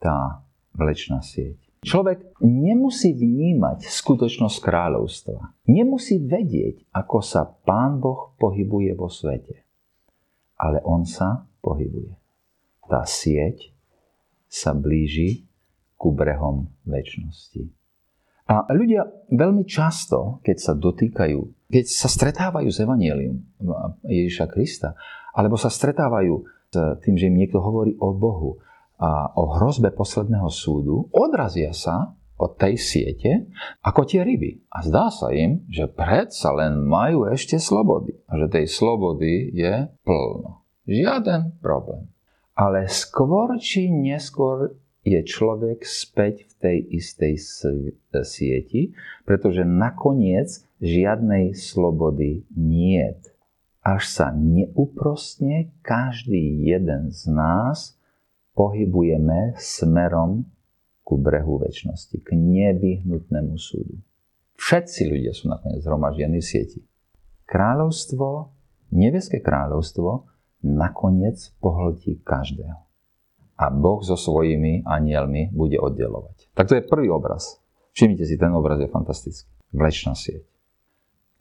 Tá 0.00 0.40
vlečná 0.72 1.20
sieť. 1.20 1.67
Človek 1.88 2.36
nemusí 2.44 3.16
vnímať 3.16 3.88
skutočnosť 3.88 4.60
kráľovstva. 4.60 5.56
Nemusí 5.72 6.20
vedieť, 6.20 6.84
ako 6.92 7.24
sa 7.24 7.48
Pán 7.48 7.96
Boh 7.96 8.36
pohybuje 8.36 8.92
vo 8.92 9.08
svete. 9.08 9.64
Ale 10.60 10.84
on 10.84 11.08
sa 11.08 11.48
pohybuje. 11.64 12.12
Tá 12.84 13.08
sieť 13.08 13.72
sa 14.52 14.76
blíži 14.76 15.48
ku 15.96 16.12
brehom 16.12 16.68
väčšnosti. 16.84 17.72
A 18.48 18.68
ľudia 18.72 19.08
veľmi 19.32 19.64
často, 19.64 20.40
keď 20.44 20.56
sa 20.56 20.72
dotýkajú, 20.76 21.68
keď 21.68 21.84
sa 21.84 22.08
stretávajú 22.08 22.68
s 22.68 22.80
Evangelium 22.80 23.44
Ježiša 24.04 24.46
Krista, 24.48 24.92
alebo 25.36 25.60
sa 25.60 25.68
stretávajú 25.68 26.44
s 26.68 26.76
tým, 27.04 27.16
že 27.16 27.28
im 27.28 27.36
niekto 27.36 27.60
hovorí 27.60 27.96
o 28.00 28.12
Bohu 28.12 28.60
o 29.34 29.44
hrozbe 29.54 29.94
posledného 29.94 30.50
súdu, 30.50 31.06
odrazia 31.14 31.70
sa 31.70 32.18
od 32.38 32.54
tej 32.54 32.78
siete 32.78 33.50
ako 33.82 34.06
tie 34.06 34.22
ryby. 34.22 34.62
A 34.70 34.86
zdá 34.86 35.10
sa 35.10 35.34
im, 35.34 35.66
že 35.66 35.90
predsa 35.90 36.54
len 36.54 36.86
majú 36.86 37.26
ešte 37.26 37.58
slobody. 37.58 38.14
A 38.30 38.38
že 38.38 38.46
tej 38.46 38.66
slobody 38.70 39.50
je 39.54 39.90
plno. 40.06 40.62
Žiaden 40.86 41.58
problém. 41.58 42.06
Ale 42.54 42.86
skôr 42.90 43.58
či 43.58 43.90
neskôr 43.90 44.74
je 45.02 45.20
človek 45.22 45.82
späť 45.86 46.46
v 46.46 46.52
tej 46.58 46.78
istej 46.98 47.34
sieti, 48.22 48.94
pretože 49.22 49.62
nakoniec 49.62 50.62
žiadnej 50.78 51.54
slobody 51.54 52.46
niet. 52.54 53.18
Až 53.82 54.02
sa 54.10 54.26
neúprostne 54.34 55.72
každý 55.80 56.66
jeden 56.66 57.14
z 57.14 57.30
nás 57.30 57.97
pohybujeme 58.58 59.54
smerom 59.54 60.42
ku 61.06 61.14
brehu 61.14 61.62
väčšnosti, 61.62 62.18
k 62.18 62.34
nevyhnutnému 62.34 63.54
súdu. 63.54 64.02
Všetci 64.58 65.06
ľudia 65.06 65.30
sú 65.30 65.46
nakoniec 65.46 65.86
zhromaždení 65.86 66.42
v 66.42 66.48
sieti. 66.50 66.80
Kráľovstvo, 67.46 68.50
nebeské 68.90 69.38
kráľovstvo, 69.38 70.26
nakoniec 70.66 71.54
pohltí 71.62 72.18
každého 72.26 72.88
a 73.58 73.74
Boh 73.74 74.00
so 74.06 74.14
svojimi 74.14 74.86
anielmi 74.86 75.50
bude 75.50 75.82
oddelovať. 75.82 76.54
Tak 76.54 76.70
to 76.70 76.74
je 76.78 76.86
prvý 76.86 77.10
obraz. 77.10 77.58
Všimnite 77.92 78.22
si, 78.22 78.38
ten 78.38 78.54
obraz 78.54 78.78
je 78.78 78.86
fantastický. 78.86 79.50
Vlečná 79.74 80.14
sieť. 80.14 80.46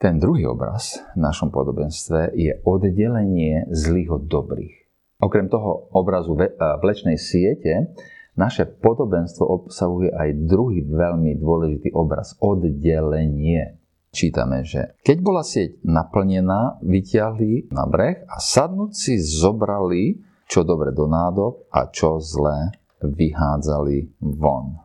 Ten 0.01 0.17
druhý 0.17 0.49
obraz 0.49 0.97
v 1.13 1.21
našom 1.21 1.53
podobenstve 1.53 2.33
je 2.33 2.57
oddelenie 2.65 3.69
zlých 3.69 4.17
od 4.17 4.23
dobrých. 4.25 4.76
Okrem 5.17 5.49
toho 5.49 5.89
obrazu 5.97 6.37
vlečnej 6.81 7.17
siete, 7.17 7.97
naše 8.37 8.69
podobenstvo 8.69 9.49
obsahuje 9.49 10.13
aj 10.13 10.45
druhý 10.45 10.85
veľmi 10.85 11.41
dôležitý 11.41 11.89
obraz. 11.97 12.37
Oddelenie. 12.37 13.81
Čítame, 14.13 14.61
že 14.61 14.93
keď 15.01 15.17
bola 15.19 15.41
sieť 15.41 15.81
naplnená, 15.83 16.79
vyťahli 16.85 17.73
na 17.73 17.89
breh 17.89 18.23
a 18.29 18.37
sadnúci 18.37 19.17
zobrali 19.17 20.21
čo 20.47 20.63
dobre 20.63 20.95
do 20.95 21.05
nádob 21.11 21.67
a 21.75 21.91
čo 21.91 22.23
zlé 22.23 22.71
vyhádzali 23.03 24.15
von. 24.21 24.79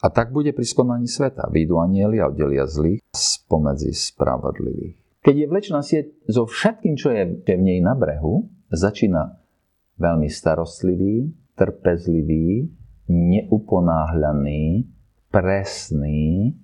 A 0.00 0.06
tak 0.12 0.30
bude 0.30 0.54
pri 0.54 0.64
skonaní 0.64 1.10
sveta. 1.10 1.50
Výjdu 1.50 1.80
anieli 1.80 2.22
a 2.22 2.30
oddelia 2.30 2.68
zlých 2.68 3.02
spomedzi 3.10 3.90
spravodlivých. 3.90 5.24
Keď 5.24 5.34
je 5.34 5.46
vlečná 5.48 5.80
sieť 5.80 6.06
so 6.28 6.44
všetkým, 6.44 6.94
čo 7.00 7.10
je 7.10 7.42
v 7.42 7.62
nej 7.64 7.80
na 7.80 7.96
brehu, 7.96 8.44
začína 8.68 9.43
veľmi 9.98 10.28
starostlivý, 10.30 11.30
trpezlivý, 11.54 12.68
neuponáhľaný, 13.10 14.88
presný, 15.30 16.54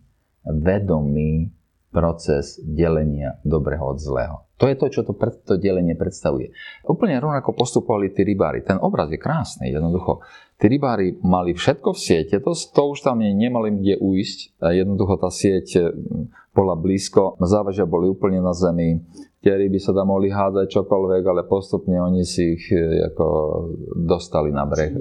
vedomý 0.46 1.52
proces 1.90 2.62
delenia 2.62 3.42
dobrého 3.42 3.82
od 3.82 3.98
zlého. 3.98 4.36
To 4.62 4.68
je 4.70 4.76
to, 4.78 4.86
čo 4.92 5.00
to, 5.02 5.16
to 5.42 5.58
delenie 5.58 5.98
predstavuje. 5.98 6.54
Úplne 6.86 7.18
rovnako 7.18 7.56
postupovali 7.56 8.14
tí 8.14 8.22
rybári. 8.22 8.62
Ten 8.62 8.78
obraz 8.78 9.10
je 9.10 9.18
krásny, 9.18 9.74
jednoducho. 9.74 10.22
Tí 10.60 10.68
rybári 10.68 11.16
mali 11.24 11.56
všetko 11.56 11.96
v 11.96 12.00
siete, 12.00 12.36
to, 12.44 12.52
to 12.52 12.82
už 12.92 13.00
tam 13.00 13.24
nemali 13.24 13.72
kde 13.80 13.96
uísť. 13.96 14.60
Jednoducho 14.60 15.16
tá 15.16 15.32
sieť 15.32 15.96
bola 16.52 16.76
blízko, 16.76 17.40
závažia 17.40 17.88
boli 17.88 18.12
úplne 18.12 18.44
na 18.44 18.52
zemi, 18.52 19.00
Tie 19.40 19.56
ryby 19.56 19.80
sa 19.80 19.96
tam 19.96 20.12
mohli 20.12 20.28
hádzať 20.28 20.68
čokoľvek, 20.68 21.24
ale 21.24 21.48
postupne 21.48 21.96
oni 21.96 22.28
si 22.28 22.60
ich 22.60 22.68
e, 22.76 23.08
ako 23.08 23.26
dostali 23.96 24.52
na 24.52 24.68
breh. 24.68 24.92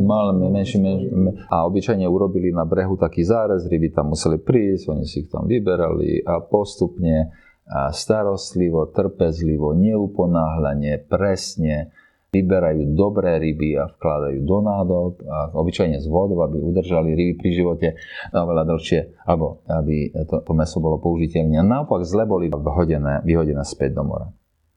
Mali 0.00 0.48
menší, 0.48 0.80
menší, 0.80 1.12
a 1.52 1.68
obyčajne 1.68 2.08
urobili 2.08 2.56
na 2.56 2.64
brehu 2.64 2.96
taký 2.96 3.20
zárez, 3.20 3.68
ryby 3.68 3.92
tam 3.92 4.16
museli 4.16 4.40
prísť, 4.40 4.96
oni 4.96 5.04
si 5.04 5.16
ich 5.20 5.28
tam 5.28 5.44
vyberali 5.44 6.24
a 6.24 6.40
postupne 6.40 7.36
a 7.68 7.92
starostlivo, 7.92 8.88
trpezlivo, 8.88 9.76
neuponáhľanie, 9.76 11.04
presne 11.04 11.92
vyberajú 12.34 12.98
dobré 12.98 13.38
ryby 13.38 13.78
a 13.78 13.86
vkladajú 13.86 14.42
do 14.42 14.58
nádob 14.58 15.22
a 15.22 15.54
obyčajne 15.54 16.02
z 16.02 16.06
vodou, 16.10 16.42
aby 16.42 16.58
udržali 16.58 17.14
ryby 17.14 17.34
pri 17.38 17.50
živote 17.54 17.88
oveľa 18.34 18.66
dlhšie, 18.66 19.22
alebo 19.22 19.62
aby 19.70 20.10
to, 20.26 20.42
to 20.42 20.52
meso 20.58 20.82
bolo 20.82 20.98
použiteľné. 20.98 21.62
Naopak 21.62 22.02
zle 22.02 22.26
boli 22.26 22.50
vyhodené, 22.50 23.22
vyhodené 23.22 23.62
späť 23.62 24.02
do 24.02 24.02
mora. 24.02 24.26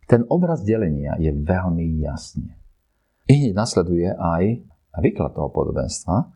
Ten 0.06 0.24
obraz 0.30 0.62
delenia 0.62 1.18
je 1.18 1.34
veľmi 1.34 2.00
jasný. 2.06 2.54
I 3.28 3.34
hneď 3.44 3.54
nasleduje 3.58 4.08
aj 4.08 4.64
výklad 5.04 5.36
toho 5.36 5.52
podobenstva. 5.52 6.32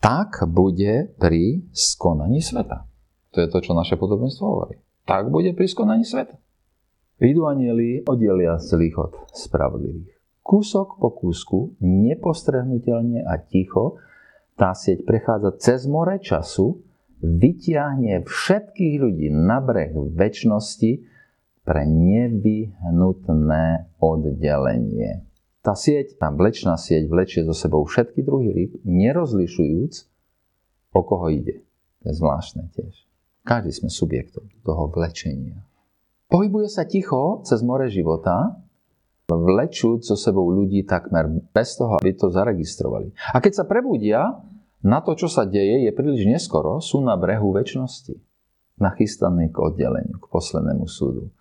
Tak 0.00 0.48
bude 0.48 1.12
pri 1.20 1.68
skonaní 1.72 2.40
sveta. 2.40 2.88
To 3.36 3.42
je 3.42 3.48
to, 3.50 3.58
čo 3.60 3.76
naše 3.76 4.00
podobenstvo 4.00 4.44
hovorí. 4.46 4.80
Tak 5.04 5.28
bude 5.28 5.52
pri 5.52 5.66
skonaní 5.68 6.06
sveta. 6.06 6.40
Vidú 7.20 7.44
anieli 7.44 8.02
oddelia 8.08 8.56
zlých 8.56 8.96
od 8.96 9.12
spravodlivých 9.36 10.13
kúsok 10.44 11.00
po 11.00 11.08
kúsku, 11.10 11.74
nepostrehnutelne 11.80 13.24
a 13.24 13.40
ticho, 13.40 13.96
tá 14.54 14.76
sieť 14.76 15.02
prechádza 15.08 15.56
cez 15.58 15.88
more 15.88 16.20
času, 16.20 16.84
vytiahne 17.24 18.28
všetkých 18.28 18.94
ľudí 19.00 19.32
na 19.32 19.64
breh 19.64 19.96
väčšnosti 19.96 20.92
pre 21.64 21.88
nevyhnutné 21.88 23.96
oddelenie. 23.96 25.24
Tá 25.64 25.72
sieť, 25.72 26.20
tá 26.20 26.28
vlečná 26.28 26.76
sieť 26.76 27.08
vlečie 27.08 27.40
so 27.48 27.56
sebou 27.56 27.88
všetky 27.88 28.20
druhy 28.20 28.52
rýb, 28.52 28.72
nerozlišujúc, 28.84 29.94
o 30.92 31.00
koho 31.00 31.32
ide. 31.32 31.64
To 32.04 32.12
je 32.12 32.14
zvláštne 32.20 32.68
tiež. 32.76 33.08
Každý 33.48 33.72
sme 33.72 33.88
subjektom 33.88 34.44
toho 34.60 34.92
vlečenia. 34.92 35.64
Pohybuje 36.28 36.68
sa 36.68 36.84
ticho 36.84 37.40
cez 37.48 37.64
more 37.64 37.88
života, 37.88 38.60
vlečúc 39.28 40.04
so 40.04 40.16
sebou 40.20 40.52
ľudí 40.52 40.84
takmer 40.84 41.28
bez 41.56 41.80
toho, 41.80 41.96
aby 41.96 42.12
to 42.12 42.28
zaregistrovali. 42.28 43.12
A 43.32 43.40
keď 43.40 43.52
sa 43.62 43.64
prebudia, 43.64 44.44
na 44.84 45.00
to, 45.00 45.16
čo 45.16 45.32
sa 45.32 45.48
deje, 45.48 45.88
je 45.88 45.92
príliš 45.96 46.28
neskoro, 46.28 46.76
sú 46.84 47.00
na 47.00 47.16
brehu 47.16 47.56
väčšnosti. 47.56 48.20
Nachystaní 48.76 49.48
k 49.48 49.56
oddeleniu, 49.56 50.20
k 50.20 50.26
poslednému 50.28 50.84
súdu. 50.84 51.32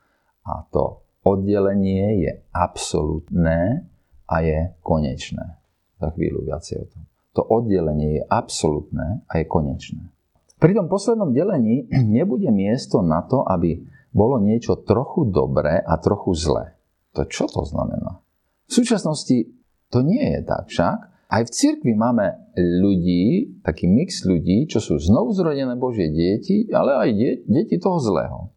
A 0.47 0.63
to 0.71 1.03
oddelenie 1.27 2.23
je 2.23 2.31
absolútne 2.55 3.83
a 4.31 4.35
je 4.39 4.71
konečné. 4.79 5.59
Za 5.99 6.15
chvíľu 6.15 6.47
viacej 6.47 6.77
o 6.83 6.85
tom. 6.87 7.03
To 7.35 7.41
oddelenie 7.43 8.21
je 8.21 8.23
absolútne 8.31 9.27
a 9.27 9.33
je 9.41 9.45
konečné. 9.49 10.07
Pri 10.55 10.71
tom 10.71 10.87
poslednom 10.87 11.35
delení 11.35 11.83
nebude 12.17 12.47
miesto 12.47 13.03
na 13.03 13.27
to, 13.27 13.43
aby 13.43 13.83
bolo 14.13 14.39
niečo 14.39 14.79
trochu 14.85 15.27
dobré 15.27 15.83
a 15.83 15.99
trochu 15.99 16.31
zlé. 16.37 16.72
To 17.13 17.25
čo 17.29 17.46
to 17.46 17.62
znamená? 17.65 18.22
V 18.70 18.72
súčasnosti 18.82 19.53
to 19.93 20.00
nie 20.01 20.24
je 20.38 20.41
tak 20.41 20.65
však. 20.67 20.98
Aj 21.34 21.41
v 21.41 21.53
cirkvi 21.53 21.93
máme 21.98 22.53
ľudí, 22.58 23.58
taký 23.65 23.89
mix 23.89 24.22
ľudí, 24.25 24.70
čo 24.70 24.77
sú 24.77 25.01
znovu 25.01 25.34
zrodené 25.34 25.74
Božie 25.77 26.13
deti, 26.13 26.70
ale 26.70 26.93
aj 26.93 27.10
deti 27.50 27.77
toho 27.82 27.98
zlého. 27.98 28.53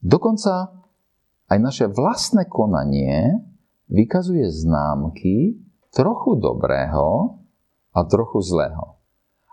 Dokonca 0.00 0.72
aj 1.48 1.58
naše 1.60 1.86
vlastné 1.88 2.48
konanie 2.48 3.44
vykazuje 3.88 4.48
známky 4.48 5.60
trochu 5.92 6.36
dobrého 6.40 7.40
a 7.92 8.00
trochu 8.04 8.40
zlého. 8.44 9.00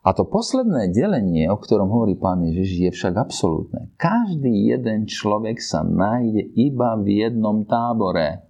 A 0.02 0.18
to 0.18 0.26
posledné 0.26 0.90
delenie, 0.90 1.46
o 1.48 1.62
ktorom 1.62 1.88
hovorí 1.88 2.18
pán 2.18 2.42
Ježiš, 2.42 2.70
je 2.74 2.90
však 2.92 3.14
absolútne. 3.16 3.81
Každý 4.02 4.74
jeden 4.74 5.06
človek 5.06 5.62
sa 5.62 5.86
nájde 5.86 6.58
iba 6.58 6.98
v 6.98 7.22
jednom 7.22 7.62
tábore. 7.70 8.50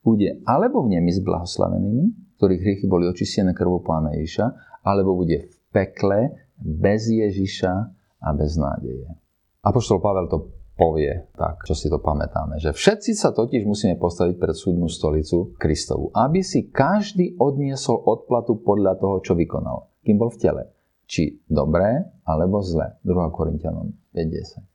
Bude 0.00 0.40
alebo 0.48 0.88
v 0.88 0.96
nemi 0.96 1.12
s 1.12 1.20
blahoslavenými, 1.20 2.32
ktorých 2.40 2.62
hriechy 2.64 2.86
boli 2.88 3.04
očistené 3.04 3.52
krvou 3.52 3.84
pána 3.84 4.16
Ježiša, 4.16 4.46
alebo 4.88 5.12
bude 5.12 5.52
v 5.52 5.56
pekle 5.68 6.32
bez 6.56 7.04
Ježiša 7.04 7.72
a 8.24 8.28
bez 8.32 8.56
nádeje. 8.56 9.12
Apoštol 9.60 10.00
Pavel 10.00 10.24
to 10.32 10.56
povie 10.72 11.12
tak, 11.36 11.68
čo 11.68 11.76
si 11.76 11.92
to 11.92 12.00
pamätáme, 12.00 12.56
že 12.56 12.72
všetci 12.72 13.12
sa 13.12 13.36
totiž 13.36 13.68
musíme 13.68 14.00
postaviť 14.00 14.40
pred 14.40 14.56
súdnu 14.56 14.88
stolicu 14.88 15.52
Kristovu, 15.60 16.08
aby 16.16 16.40
si 16.40 16.72
každý 16.72 17.36
odniesol 17.36 18.00
odplatu 18.08 18.64
podľa 18.64 18.96
toho, 18.96 19.20
čo 19.20 19.36
vykonal, 19.36 20.00
kým 20.00 20.16
bol 20.16 20.32
v 20.32 20.40
tele 20.40 20.62
či 21.08 21.40
dobré 21.44 22.04
alebo 22.24 22.64
zlé. 22.64 22.96
2. 23.04 23.36
Korintianom 23.36 23.92
5.10. 24.16 24.67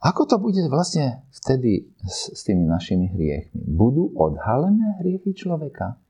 Ako 0.00 0.24
to 0.24 0.40
bude 0.40 0.64
vlastne 0.72 1.28
vtedy 1.28 1.92
s, 2.08 2.32
s 2.32 2.40
tými 2.48 2.64
našimi 2.64 3.12
hriechmi? 3.12 3.60
Budú 3.68 4.16
odhalené 4.16 4.96
hriechy 5.04 5.36
človeka? 5.36 6.00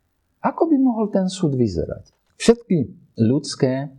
Ako 0.47 0.71
by 0.71 0.77
mohol 0.79 1.11
ten 1.11 1.27
súd 1.27 1.59
vyzerať? 1.59 2.15
Všetky 2.39 2.87
ľudské 3.19 3.91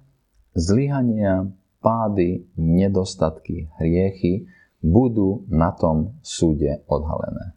zlyhania, 0.55 1.51
pády, 1.83 2.47
nedostatky, 2.55 3.67
hriechy 3.83 4.47
budú 4.79 5.43
na 5.51 5.75
tom 5.75 6.15
súde 6.23 6.87
odhalené. 6.87 7.53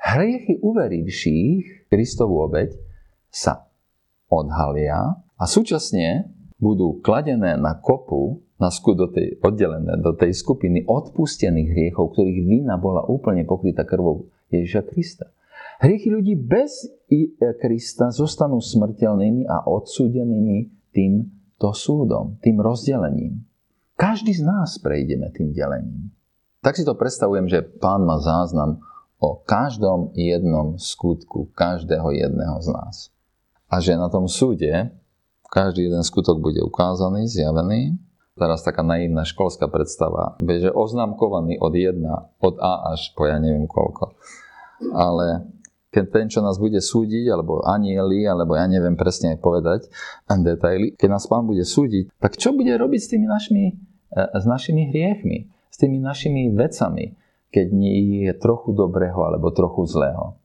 Hriechy 0.00 0.64
uverivších 0.64 1.92
Kristovu 1.92 2.48
obeď 2.48 2.72
sa 3.28 3.68
odhalia 4.32 5.20
a 5.36 5.44
súčasne 5.44 6.32
budú 6.56 6.98
kladené 7.04 7.60
na 7.60 7.76
kopu, 7.76 8.40
sku 8.68 8.92
do 8.92 9.08
tej, 9.08 9.40
oddelené 9.40 9.96
do 10.04 10.12
tej 10.12 10.36
skupiny 10.36 10.84
odpustených 10.84 11.72
hriechov, 11.72 12.12
ktorých 12.12 12.40
vina 12.44 12.76
bola 12.76 13.08
úplne 13.08 13.48
pokrytá 13.48 13.88
krvou 13.88 14.28
Ježiša 14.52 14.84
Krista. 14.92 15.32
Hriechy 15.80 16.12
ľudí 16.12 16.36
bez 16.36 16.84
Krista 17.56 18.12
zostanú 18.12 18.60
smrteľnými 18.60 19.48
a 19.48 19.64
odsúdenými 19.64 20.92
týmto 20.92 21.72
súdom, 21.72 22.36
tým 22.44 22.60
rozdelením. 22.60 23.40
Každý 23.96 24.36
z 24.36 24.44
nás 24.44 24.76
prejdeme 24.76 25.32
tým 25.32 25.56
delením. 25.56 26.12
Tak 26.60 26.76
si 26.76 26.84
to 26.84 26.92
predstavujem, 26.92 27.48
že 27.48 27.64
pán 27.64 28.04
má 28.04 28.20
záznam 28.20 28.84
o 29.16 29.40
každom 29.40 30.12
jednom 30.12 30.76
skutku 30.76 31.48
každého 31.56 32.12
jedného 32.12 32.60
z 32.60 32.68
nás. 32.76 32.96
A 33.72 33.80
že 33.80 33.96
na 33.96 34.12
tom 34.12 34.28
súde 34.28 34.92
každý 35.50 35.90
jeden 35.90 36.04
skutok 36.06 36.38
bude 36.38 36.62
ukázaný, 36.62 37.26
zjavený. 37.26 37.98
Teraz 38.40 38.64
taká 38.64 38.80
naivná 38.80 39.28
školská 39.28 39.68
predstava, 39.68 40.40
že 40.40 40.72
oznámkovaný 40.72 41.60
od 41.60 41.76
1, 41.76 42.00
od 42.40 42.54
A 42.56 42.96
až 42.96 43.12
po 43.12 43.28
ja 43.28 43.36
neviem 43.36 43.68
koľko. 43.68 44.16
Ale 44.96 45.44
keď 45.92 46.04
ten, 46.08 46.26
čo 46.32 46.40
nás 46.40 46.56
bude 46.56 46.80
súdiť, 46.80 47.28
alebo 47.28 47.60
anieli, 47.60 48.24
alebo 48.24 48.56
ja 48.56 48.64
neviem 48.64 48.96
presne 48.96 49.36
povedať 49.36 49.92
detaily, 50.24 50.96
keď 50.96 51.08
nás 51.20 51.28
pán 51.28 51.44
bude 51.44 51.68
súdiť, 51.68 52.16
tak 52.16 52.40
čo 52.40 52.56
bude 52.56 52.72
robiť 52.72 53.00
s 53.04 53.10
tými 53.12 53.26
našimi, 53.28 53.76
e, 54.08 54.22
s 54.40 54.44
našimi 54.48 54.88
hriechmi, 54.88 55.52
s 55.68 55.76
tými 55.76 56.00
našimi 56.00 56.48
vecami, 56.56 57.20
keď 57.52 57.66
nie 57.76 58.24
je 58.24 58.32
trochu 58.40 58.72
dobrého 58.72 59.20
alebo 59.20 59.52
trochu 59.52 59.84
zlého? 59.84 60.39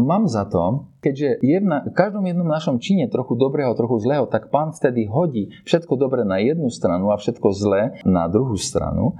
Mám 0.00 0.26
za 0.26 0.48
to, 0.48 0.90
keďže 1.04 1.44
je 1.44 1.58
v, 1.60 1.66
na, 1.66 1.84
v 1.84 1.92
každom 1.92 2.24
jednom 2.24 2.48
našom 2.48 2.80
čine 2.80 3.06
trochu 3.06 3.36
dobrého, 3.36 3.76
trochu 3.76 4.00
zlého, 4.00 4.24
tak 4.26 4.48
pán 4.48 4.72
vtedy 4.72 5.06
hodí 5.06 5.52
všetko 5.68 6.00
dobré 6.00 6.24
na 6.24 6.40
jednu 6.40 6.72
stranu 6.72 7.12
a 7.12 7.20
všetko 7.20 7.48
zlé 7.52 7.82
na 8.08 8.26
druhú 8.26 8.56
stranu. 8.56 9.16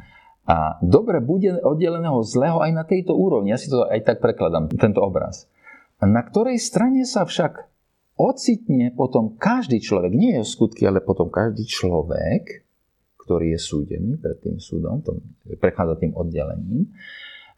A 0.48 0.82
dobre 0.82 1.22
bude 1.22 1.62
oddeleného 1.62 2.26
zlého 2.26 2.58
aj 2.58 2.72
na 2.74 2.82
tejto 2.82 3.14
úrovni. 3.14 3.54
Ja 3.54 3.60
si 3.60 3.70
to 3.70 3.86
aj 3.86 4.02
tak 4.02 4.18
prekladám, 4.18 4.66
tento 4.74 4.98
obraz. 4.98 5.46
Na 6.02 6.24
ktorej 6.24 6.58
strane 6.58 7.06
sa 7.06 7.28
však 7.28 7.70
ocitne 8.16 8.92
potom 8.92 9.36
každý 9.36 9.78
človek, 9.78 10.12
nie 10.12 10.40
je 10.40 10.44
skutky, 10.44 10.84
ale 10.88 11.04
potom 11.04 11.28
každý 11.30 11.64
človek, 11.64 12.66
ktorý 13.20 13.54
je 13.54 13.60
súdený 13.60 14.18
pred 14.18 14.36
tým 14.42 14.58
súdom, 14.58 15.04
tom, 15.06 15.22
prechádza 15.60 16.02
tým 16.02 16.12
oddelením, 16.18 16.90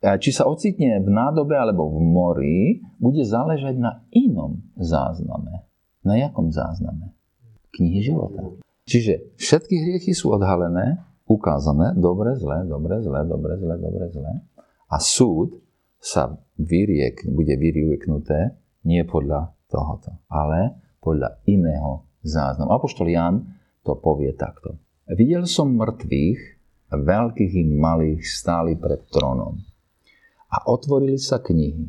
či 0.02 0.34
sa 0.34 0.50
ocitne 0.50 0.98
v 0.98 1.08
nádobe 1.14 1.54
alebo 1.54 1.86
v 1.94 1.98
mori, 2.02 2.58
bude 2.98 3.22
záležať 3.22 3.78
na 3.78 4.02
inom 4.10 4.58
zázname. 4.74 5.62
Na 6.02 6.18
jakom 6.18 6.50
zázname? 6.50 7.14
Knihy 7.70 8.10
života. 8.10 8.42
Čiže 8.82 9.38
všetky 9.38 9.74
hriechy 9.78 10.10
sú 10.10 10.34
odhalené, 10.34 10.98
ukázané, 11.30 11.94
dobre, 11.94 12.34
zle, 12.34 12.66
dobre, 12.66 12.98
zle, 12.98 13.22
dobre, 13.30 13.54
zle, 13.62 13.74
dobre, 13.78 14.04
zle. 14.10 14.32
A 14.90 14.98
súd 14.98 15.62
sa 16.02 16.34
vyriek, 16.58 17.22
bude 17.30 17.54
vyrieknuté 17.54 18.58
nie 18.82 19.06
podľa 19.06 19.54
tohoto, 19.70 20.18
ale 20.26 20.82
podľa 20.98 21.38
iného 21.46 22.10
záznamu. 22.26 22.74
Apoštol 22.74 23.06
Jan 23.06 23.54
to 23.86 23.94
povie 24.02 24.34
takto. 24.34 24.82
Videl 25.06 25.46
som 25.46 25.78
mŕtvych, 25.78 26.40
veľkých 26.90 27.52
i 27.54 27.64
malých 27.70 28.26
stáli 28.26 28.74
pred 28.74 29.06
trónom 29.06 29.71
A 30.52 30.68
otvorili 30.68 31.16
sa 31.16 31.40
knihy. 31.40 31.88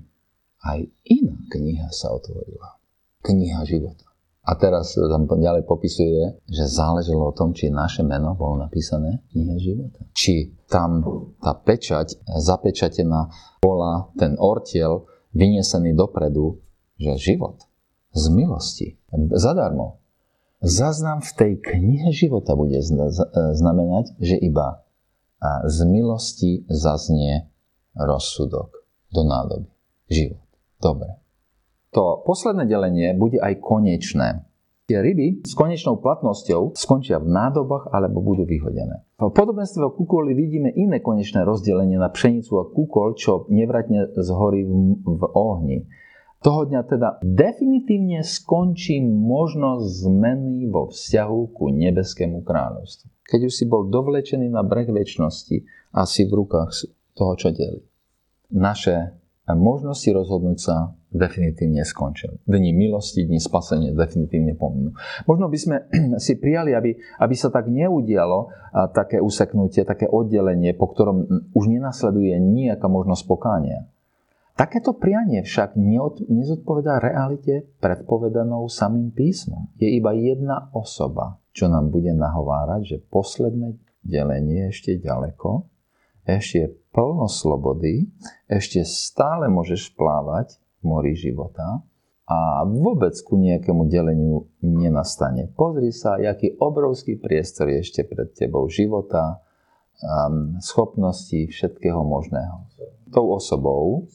Aj 0.64 0.80
iná 1.04 1.36
kniha 1.52 1.92
sa 1.92 2.16
otvorila. 2.16 2.80
Kniha 3.20 3.68
života. 3.68 4.08
A 4.44 4.60
teraz 4.60 4.96
tam 4.96 5.24
ďalej 5.28 5.64
popisuje, 5.64 6.40
že 6.48 6.68
záleželo 6.68 7.32
o 7.32 7.36
tom, 7.36 7.56
či 7.56 7.72
naše 7.72 8.04
meno 8.04 8.36
bolo 8.36 8.60
napísané 8.60 9.24
v 9.28 9.40
knihe 9.40 9.56
života. 9.60 10.04
Či 10.12 10.52
tam 10.68 11.04
tá 11.40 11.56
pečať, 11.56 12.20
zapečatená 12.28 13.32
bola 13.64 14.12
ten 14.20 14.36
ortiel 14.36 15.08
vyniesený 15.32 15.96
dopredu, 15.96 16.60
že 17.00 17.36
život 17.36 17.64
z 18.12 18.24
milosti, 18.32 19.00
zadarmo. 19.32 20.04
Zaznam 20.64 21.20
v 21.20 21.32
tej 21.36 21.52
knihe 21.60 22.12
života 22.16 22.56
bude 22.56 22.80
znamenať, 23.56 24.16
že 24.20 24.40
iba 24.40 24.84
z 25.68 25.78
milosti 25.88 26.64
zaznie 26.68 27.52
rozsudok 27.98 28.70
do 29.14 29.22
nádoby. 29.24 29.70
Život. 30.10 30.44
Dobre 30.82 31.24
to 31.94 32.26
posledné 32.26 32.66
delenie 32.66 33.14
bude 33.14 33.38
aj 33.38 33.62
konečné. 33.62 34.44
Tie 34.84 35.00
ryby 35.00 35.48
s 35.48 35.56
konečnou 35.56 36.04
platnosťou 36.04 36.76
skončia 36.76 37.16
v 37.16 37.32
nádobách 37.32 37.88
alebo 37.96 38.20
budú 38.20 38.44
vyhodené. 38.44 39.08
V 39.16 39.32
podobenstve 39.32 39.80
o 39.80 39.96
kukoli 39.96 40.36
vidíme 40.36 40.76
iné 40.76 41.00
konečné 41.00 41.48
rozdelenie 41.48 41.96
na 41.96 42.12
pšenicu 42.12 42.60
a 42.60 42.68
kukol, 42.68 43.16
čo 43.16 43.48
nevratne 43.48 44.12
zhorí 44.12 44.68
v, 44.68 45.00
v 45.08 45.24
ohni. 45.40 45.88
Toho 46.44 46.68
dňa 46.68 46.82
teda 46.84 47.24
definitívne 47.24 48.20
skončí 48.20 49.00
možnosť 49.00 49.88
zmeny 50.04 50.68
vo 50.68 50.92
vzťahu 50.92 51.40
ku 51.56 51.72
nebeskému 51.72 52.44
kráľovstvu. 52.44 53.08
Keď 53.24 53.40
už 53.48 53.54
si 53.56 53.64
bol 53.64 53.88
dovlečený 53.88 54.52
na 54.52 54.68
breh 54.68 54.92
väčšnosti 54.92 55.64
a 55.96 56.04
si 56.04 56.28
v 56.28 56.44
rukách 56.44 56.76
toho, 57.14 57.34
čo 57.38 57.50
delí. 57.54 57.82
Naše 58.54 59.24
možnosti 59.52 60.08
rozhodnúť 60.08 60.58
sa 60.58 60.96
definitívne 61.12 61.84
skončil. 61.84 62.40
Dni 62.48 62.72
milosti, 62.72 63.28
dni 63.28 63.44
spasenia 63.44 63.92
definitívne 63.92 64.56
pominú. 64.56 64.96
Možno 65.28 65.52
by 65.52 65.58
sme 65.60 65.76
si 66.24 66.40
prijali, 66.40 66.72
aby, 66.72 66.96
aby 66.96 67.36
sa 67.36 67.52
tak 67.52 67.68
neudialo 67.68 68.48
a 68.72 68.88
také 68.88 69.20
useknutie, 69.20 69.84
také 69.84 70.08
oddelenie, 70.08 70.72
po 70.74 70.88
ktorom 70.96 71.52
už 71.52 71.66
nenasleduje 71.68 72.40
nejaká 72.40 72.88
možnosť 72.88 73.24
pokánia. 73.28 73.92
Takéto 74.54 74.94
prianie 74.94 75.42
však 75.42 75.74
neod, 75.76 76.30
nezodpovedá 76.30 77.02
realite 77.02 77.74
predpovedanou 77.82 78.70
samým 78.70 79.10
písmom. 79.10 79.74
Je 79.82 79.90
iba 79.98 80.14
jedna 80.14 80.70
osoba, 80.78 81.42
čo 81.58 81.68
nám 81.68 81.90
bude 81.90 82.14
nahovárať, 82.14 82.82
že 82.86 82.98
posledné 83.10 83.82
delenie 84.06 84.70
je 84.70 84.72
ešte 84.72 84.92
ďaleko, 85.02 85.73
ešte 86.24 86.56
je 86.60 86.68
plno 86.96 87.28
slobody, 87.28 88.08
ešte 88.48 88.84
stále 88.88 89.52
môžeš 89.52 89.92
plávať 89.98 90.60
mori 90.84 91.16
života 91.16 91.84
a 92.24 92.64
vôbec 92.64 93.12
ku 93.28 93.36
nejakému 93.36 93.92
deleniu 93.92 94.48
nenastane. 94.64 95.52
Pozri 95.52 95.92
sa, 95.92 96.16
aký 96.16 96.56
obrovský 96.56 97.20
priestor 97.20 97.68
je 97.68 97.84
ešte 97.84 98.02
pred 98.08 98.32
tebou 98.32 98.72
života, 98.72 99.44
schopnosti 100.60 101.48
všetkého 101.52 102.00
možného. 102.04 102.68
Tou 103.12 103.32
osobou 103.36 104.08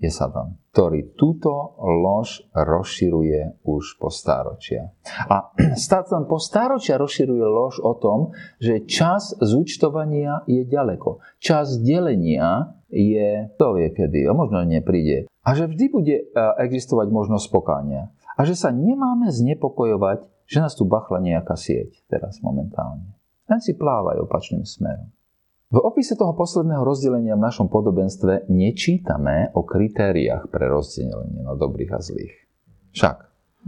je 0.00 0.08
Satan, 0.08 0.56
ktorý 0.72 1.12
túto 1.12 1.76
lož 1.76 2.40
rozširuje 2.56 3.60
už 3.68 4.00
po 4.00 4.08
stáročia. 4.08 4.96
A 5.28 5.52
Satan 5.76 6.24
po 6.24 6.40
stáročia 6.40 6.96
rozširuje 6.96 7.44
lož 7.44 7.84
o 7.84 7.92
tom, 8.00 8.32
že 8.56 8.88
čas 8.88 9.36
zúčtovania 9.36 10.40
je 10.48 10.64
ďaleko. 10.64 11.20
Čas 11.36 11.76
delenia 11.84 12.72
je, 12.88 13.52
to 13.60 13.76
vie 13.76 13.92
kedy, 13.92 14.24
a 14.24 14.32
možno 14.32 14.64
nepríde. 14.64 15.28
A 15.44 15.48
že 15.52 15.68
vždy 15.68 15.84
bude 15.92 16.16
e, 16.16 16.24
existovať 16.64 17.12
možnosť 17.12 17.46
pokánia. 17.52 18.08
A 18.40 18.48
že 18.48 18.56
sa 18.56 18.72
nemáme 18.72 19.28
znepokojovať, 19.28 20.24
že 20.48 20.64
nás 20.64 20.72
tu 20.72 20.88
bachla 20.88 21.20
nejaká 21.20 21.54
sieť 21.60 21.92
teraz 22.08 22.40
momentálne. 22.40 23.14
Len 23.46 23.60
si 23.60 23.76
plávaj 23.76 24.16
opačným 24.24 24.64
smerom. 24.64 25.12
V 25.70 25.78
opise 25.78 26.18
toho 26.18 26.34
posledného 26.34 26.82
rozdelenia 26.82 27.38
v 27.38 27.46
našom 27.46 27.70
podobenstve 27.70 28.50
nečítame 28.50 29.54
o 29.54 29.62
kritériách 29.62 30.50
pre 30.50 30.66
rozdelenie 30.66 31.46
na 31.46 31.54
dobrých 31.54 31.94
a 31.94 32.02
zlých. 32.02 32.34
Však, 32.90 33.16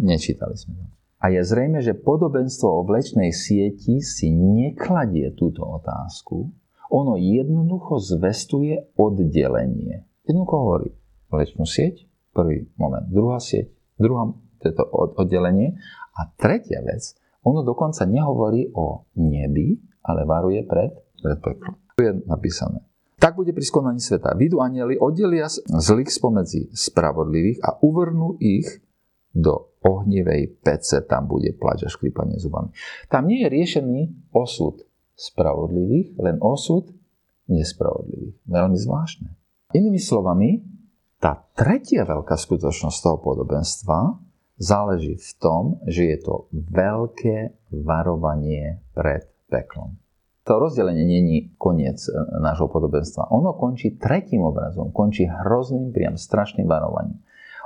nečítali 0.03 0.59
sme 0.59 0.83
to. 0.83 0.85
A 1.23 1.31
je 1.31 1.47
zrejme, 1.47 1.79
že 1.79 1.95
podobenstvo 1.95 2.67
o 2.67 2.83
vlečnej 2.83 3.31
sieti 3.31 4.03
si 4.03 4.35
nekladie 4.35 5.31
túto 5.39 5.63
otázku. 5.63 6.51
Ono 6.91 7.15
jednoducho 7.15 8.03
zvestuje 8.03 8.99
oddelenie. 8.99 10.03
Jednoducho 10.27 10.55
hovorí 10.59 10.91
vlečnú 11.31 11.63
sieť, 11.63 12.03
prvý 12.35 12.67
moment, 12.83 13.07
druhá 13.15 13.39
sieť, 13.39 13.71
druhá 14.03 14.27
toto 14.59 14.91
oddelenie. 15.23 15.79
A 16.19 16.27
tretia 16.35 16.83
vec, 16.83 17.15
ono 17.47 17.63
dokonca 17.63 18.03
nehovorí 18.11 18.75
o 18.75 19.07
nebi, 19.15 19.79
ale 20.03 20.27
varuje 20.27 20.67
pred, 20.67 20.91
pred 21.23 21.39
peklom 21.39 21.79
je 21.99 22.11
napísané. 22.25 22.81
Tak 23.23 23.39
bude 23.39 23.55
pri 23.55 23.63
skonaní 23.63 24.03
sveta. 24.03 24.35
Vidú 24.35 24.59
anieli, 24.59 24.99
oddelia 24.99 25.47
zlých 25.71 26.11
spomedzi 26.11 26.75
spravodlivých 26.75 27.63
a 27.63 27.79
uvrnú 27.79 28.35
ich 28.43 28.83
do 29.31 29.79
ohnivej 29.79 30.59
pece. 30.59 31.07
Tam 31.07 31.31
bude 31.31 31.55
plač 31.55 31.87
a 31.87 31.93
šklipanie 31.93 32.43
zubami. 32.43 32.75
Tam 33.07 33.31
nie 33.31 33.47
je 33.47 33.49
riešený 33.55 34.01
osud 34.35 34.83
spravodlivých, 35.15 36.19
len 36.19 36.43
osud 36.43 36.91
nespravodlivých. 37.47 38.43
Veľmi 38.43 38.75
zvláštne. 38.75 39.31
Inými 39.71 40.03
slovami, 40.03 40.59
tá 41.23 41.47
tretia 41.55 42.03
veľká 42.03 42.35
skutočnosť 42.35 42.99
toho 42.99 43.19
podobenstva 43.23 44.19
záleží 44.59 45.15
v 45.15 45.31
tom, 45.39 45.79
že 45.87 46.11
je 46.11 46.19
to 46.27 46.51
veľké 46.51 47.71
varovanie 47.71 48.83
pred 48.91 49.31
peklom 49.47 50.03
to 50.43 50.59
rozdelenie 50.59 51.07
není 51.07 51.55
koniec 51.55 52.03
e, 52.09 52.13
nášho 52.43 52.67
podobenstva. 52.67 53.31
Ono 53.31 53.55
končí 53.55 53.95
tretím 53.95 54.43
obrazom, 54.43 54.91
končí 54.91 55.27
hrozným, 55.27 55.95
priam 55.95 56.19
strašným 56.19 56.67
varovaním. 56.67 57.23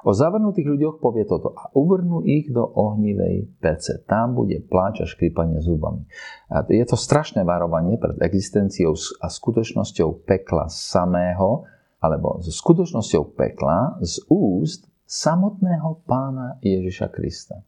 O 0.07 0.15
zavrnutých 0.15 0.71
ľuďoch 0.71 0.97
povie 1.03 1.27
toto 1.27 1.51
a 1.57 1.67
uvrnú 1.75 2.23
ich 2.23 2.53
do 2.55 2.63
ohnivej 2.63 3.59
pece. 3.59 4.07
Tam 4.07 4.39
bude 4.39 4.63
pláč 4.63 5.03
a 5.03 5.07
škripanie 5.09 5.59
zubami. 5.59 6.07
A 6.47 6.63
je 6.63 6.87
to 6.87 6.95
strašné 6.95 7.43
varovanie 7.43 7.99
pred 7.99 8.15
existenciou 8.23 8.95
a 9.19 9.27
skutočnosťou 9.27 10.23
pekla 10.23 10.71
samého, 10.71 11.67
alebo 11.99 12.39
so 12.39 12.55
skutočnosťou 12.55 13.35
pekla 13.35 13.99
z 13.99 14.23
úst 14.31 14.87
samotného 15.11 16.07
pána 16.07 16.63
Ježiša 16.63 17.11
Krista. 17.11 17.67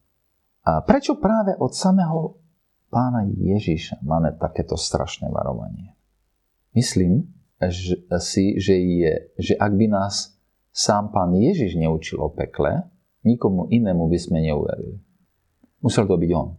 A 0.63 0.85
prečo 0.87 1.19
práve 1.19 1.59
od 1.59 1.75
samého 1.75 2.39
pána 2.89 3.29
Ježiša 3.29 4.01
máme 4.05 4.37
takéto 4.37 4.77
strašné 4.77 5.29
varovanie. 5.31 5.95
Myslím 6.73 7.39
že 7.67 7.99
si, 8.23 8.55
že, 8.63 8.79
je, 8.79 9.13
že 9.35 9.55
ak 9.59 9.73
by 9.75 9.87
nás 9.91 10.39
sám 10.71 11.11
pán 11.11 11.35
Ježiš 11.35 11.75
neučil 11.75 12.23
o 12.23 12.31
pekle, 12.31 12.87
nikomu 13.27 13.67
inému 13.67 14.07
by 14.07 14.19
sme 14.19 14.39
neuverili. 14.47 15.03
Musel 15.83 16.07
to 16.07 16.15
byť 16.15 16.31
on. 16.39 16.55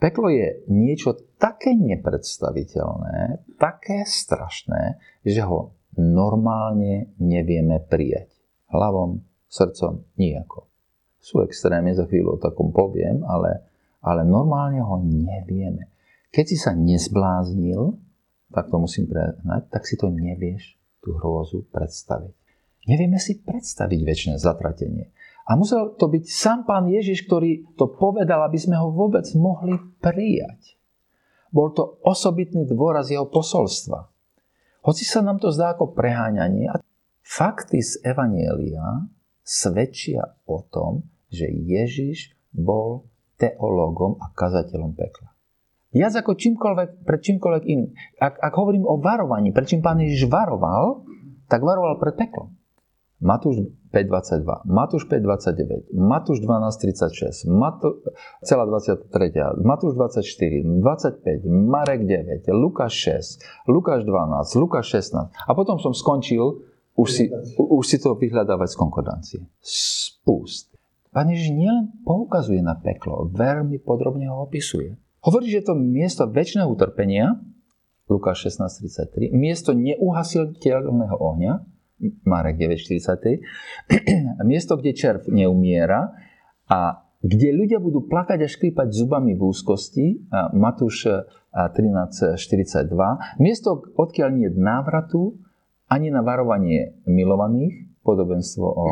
Peklo 0.00 0.26
je 0.32 0.66
niečo 0.66 1.14
také 1.38 1.76
nepredstaviteľné, 1.76 3.46
také 3.62 4.02
strašné, 4.02 4.98
že 5.22 5.44
ho 5.46 5.76
normálne 5.94 7.14
nevieme 7.22 7.78
prijať. 7.84 8.32
Hlavom, 8.74 9.22
srdcom, 9.46 10.02
nijako. 10.18 10.66
Sú 11.20 11.44
extrémy, 11.44 11.92
za 11.92 12.08
chvíľu 12.08 12.40
o 12.40 12.42
takom 12.42 12.72
poviem, 12.72 13.22
ale 13.28 13.69
ale 14.00 14.24
normálne 14.24 14.80
ho 14.80 14.96
nevieme. 15.00 15.92
Keď 16.30 16.44
si 16.46 16.56
sa 16.56 16.72
nezbláznil, 16.72 17.96
tak 18.50 18.70
to 18.70 18.76
musím 18.82 19.06
prehnať, 19.06 19.70
tak 19.70 19.82
si 19.86 19.94
to 19.94 20.10
nevieš 20.10 20.78
tú 21.00 21.16
hrôzu 21.16 21.66
predstaviť. 21.70 22.34
Nevieme 22.88 23.20
si 23.20 23.38
predstaviť 23.38 24.00
väčšie 24.02 24.32
zatratenie. 24.40 25.12
A 25.50 25.58
musel 25.58 25.98
to 25.98 26.06
byť 26.06 26.24
sám 26.30 26.62
pán 26.62 26.86
Ježiš, 26.86 27.26
ktorý 27.26 27.74
to 27.74 27.90
povedal, 27.90 28.46
aby 28.46 28.56
sme 28.56 28.78
ho 28.78 28.94
vôbec 28.94 29.26
mohli 29.34 29.74
prijať. 29.98 30.78
Bol 31.50 31.74
to 31.74 31.98
osobitný 32.06 32.62
dôraz 32.70 33.10
jeho 33.10 33.26
posolstva. 33.26 34.06
Hoci 34.86 35.02
sa 35.02 35.20
nám 35.20 35.42
to 35.42 35.50
zdá 35.50 35.74
ako 35.74 35.92
preháňanie, 35.92 36.70
a 36.70 36.78
fakty 37.26 37.82
z 37.82 37.98
Evanielia 38.06 39.10
svedčia 39.42 40.38
o 40.46 40.62
tom, 40.62 41.04
že 41.26 41.50
Ježiš 41.50 42.38
bol 42.54 43.09
teológom 43.40 44.20
a 44.20 44.28
kazateľom 44.36 44.92
pekla. 44.92 45.32
Viac 45.90 46.14
ako 46.22 46.38
čímkoľvek, 46.38 47.02
pred 47.02 47.20
čímkoľvek 47.24 47.64
iným. 47.66 47.90
Ak, 48.22 48.38
ak 48.38 48.54
hovorím 48.54 48.86
o 48.86 49.02
varovaní, 49.02 49.50
pred 49.50 49.66
čím 49.66 49.82
pán 49.82 49.98
Ježiš 49.98 50.30
varoval, 50.30 51.02
tak 51.50 51.66
varoval 51.66 51.98
pred 51.98 52.14
peklom. 52.14 52.54
Matúš 53.20 53.68
5.22, 53.92 54.70
Matúš 54.70 55.04
5.29, 55.04 55.92
Matúš 55.92 56.40
12.36, 56.40 57.52
Matú, 57.52 58.00
celá 58.40 58.64
23, 58.64 59.60
Matúš 59.60 59.92
24, 59.98 60.64
25, 60.64 61.44
Marek 61.44 62.06
9, 62.06 62.48
Lukáš 62.54 62.96
6, 63.36 63.68
Lukáš 63.68 64.08
12, 64.08 64.62
Lukáš 64.62 64.86
16. 64.94 65.36
A 65.36 65.52
potom 65.52 65.76
som 65.76 65.92
skončil 65.92 66.64
už 66.96 67.08
si, 67.10 67.24
už 67.58 67.84
si 67.84 68.00
to 68.00 68.16
vyhľadávať 68.16 68.68
z 68.72 68.76
konkordancie. 68.78 69.40
Spust. 69.60 70.69
Pán 71.10 71.26
Ježiš 71.26 71.50
nielen 71.58 71.90
poukazuje 72.06 72.62
na 72.62 72.78
peklo, 72.78 73.26
veľmi 73.34 73.82
podrobne 73.82 74.30
ho 74.30 74.46
opisuje. 74.46 74.94
Hovorí, 75.26 75.50
že 75.50 75.66
to 75.66 75.74
miesto 75.74 76.30
väčšného 76.30 76.70
utrpenia, 76.70 77.34
Lukáš 78.06 78.46
16.33, 78.54 79.34
miesto 79.34 79.74
neuhasiteľného 79.74 81.16
ohňa, 81.18 81.52
Marek 82.22 82.62
9.43, 82.62 83.42
miesto, 84.50 84.78
kde 84.78 84.94
červ 84.94 85.26
neumiera 85.26 86.14
a 86.70 87.02
kde 87.20 87.58
ľudia 87.58 87.82
budú 87.82 88.06
plakať 88.06 88.46
a 88.46 88.48
škrípať 88.48 88.94
zubami 88.94 89.34
v 89.34 89.42
úzkosti, 89.50 90.30
Matúš 90.54 91.10
13.42, 91.50 92.86
miesto, 93.42 93.82
odkiaľ 93.98 94.28
nie 94.30 94.46
je 94.46 94.54
návratu, 94.54 95.34
ani 95.90 96.14
na 96.14 96.22
varovanie 96.22 97.02
milovaných, 97.02 97.98
podobenstvo 98.06 98.62
o 98.62 98.86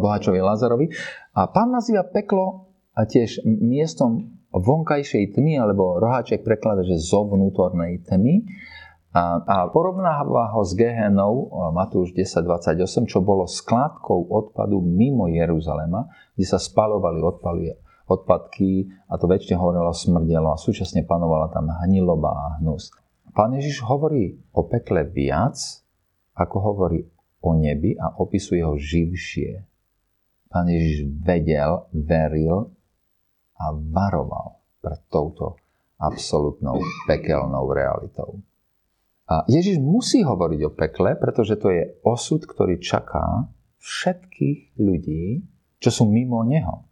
bohačovi 0.00 0.40
Lazarovi. 0.40 0.86
A 1.32 1.48
pán 1.48 1.72
nazýva 1.72 2.04
peklo 2.04 2.68
a 2.92 3.08
tiež 3.08 3.40
miestom 3.48 4.36
vonkajšej 4.52 5.32
tmy, 5.32 5.56
alebo 5.56 5.96
roháček 5.96 6.44
preklada, 6.44 6.84
že 6.84 7.00
zo 7.00 7.24
vnútornej 7.24 8.04
tmy. 8.04 8.44
A, 9.12 9.40
a 9.40 9.56
porovnáva 9.68 10.52
ho 10.56 10.64
s 10.64 10.76
Gehenou, 10.76 11.48
Matúš 11.72 12.12
10.28, 12.16 13.08
čo 13.08 13.24
bolo 13.24 13.48
skládkou 13.48 14.28
odpadu 14.28 14.80
mimo 14.80 15.28
Jeruzalema, 15.28 16.08
kde 16.36 16.46
sa 16.48 16.60
spalovali 16.60 17.20
odpaly, 17.20 17.76
odpadky 18.08 18.88
a 19.08 19.16
to 19.16 19.24
väčšine 19.24 19.56
horelo, 19.56 19.92
smrdelo 19.92 20.52
a 20.52 20.60
súčasne 20.60 21.04
panovala 21.08 21.48
tam 21.52 21.68
hniloba 21.84 22.28
a 22.28 22.46
hnus. 22.60 22.92
Pán 23.32 23.56
Ježiš 23.56 23.84
hovorí 23.88 24.36
o 24.52 24.68
pekle 24.68 25.08
viac, 25.08 25.56
ako 26.36 26.56
hovorí 26.60 27.08
o 27.40 27.56
nebi 27.56 27.96
a 27.96 28.16
opisuje 28.20 28.60
ho 28.64 28.76
živšie. 28.76 29.71
Pán 30.52 30.68
Ježiš 30.68 31.08
vedel, 31.24 31.88
veril 31.96 32.76
a 33.56 33.72
varoval 33.72 34.60
pred 34.84 35.00
touto 35.08 35.56
absolútnou 35.96 36.76
pekelnou 37.08 37.72
realitou. 37.72 38.44
A 39.24 39.48
Ježiš 39.48 39.80
musí 39.80 40.20
hovoriť 40.20 40.60
o 40.68 40.74
pekle, 40.76 41.16
pretože 41.16 41.56
to 41.56 41.72
je 41.72 41.96
osud, 42.04 42.44
ktorý 42.44 42.76
čaká 42.84 43.48
všetkých 43.80 44.76
ľudí, 44.76 45.40
čo 45.80 45.88
sú 45.88 46.04
mimo 46.04 46.44
Neho. 46.44 46.84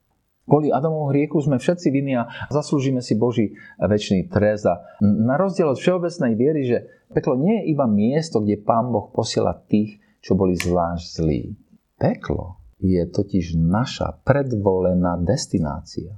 Kvôli 0.49 0.73
Adamovho 0.73 1.12
hriechu 1.12 1.38
sme 1.44 1.61
všetci 1.61 1.92
vinní 1.92 2.16
a 2.16 2.27
zaslúžime 2.49 3.05
si 3.05 3.14
Boží 3.14 3.55
väčší 3.79 4.33
trest. 4.33 4.66
A 4.66 4.83
na 5.05 5.37
rozdiel 5.37 5.70
od 5.70 5.79
všeobecnej 5.79 6.33
viery, 6.35 6.66
že 6.66 6.79
peklo 7.12 7.37
nie 7.37 7.61
je 7.61 7.77
iba 7.77 7.87
miesto, 7.87 8.40
kde 8.40 8.59
Pán 8.59 8.90
Boh 8.90 9.12
posiela 9.12 9.55
tých, 9.68 10.01
čo 10.25 10.35
boli 10.35 10.57
zvlášť 10.59 11.07
zlí. 11.23 11.55
Peklo 12.01 12.60
je 12.81 13.03
totiž 13.07 13.61
naša 13.61 14.25
predvolená 14.25 15.21
destinácia. 15.21 16.16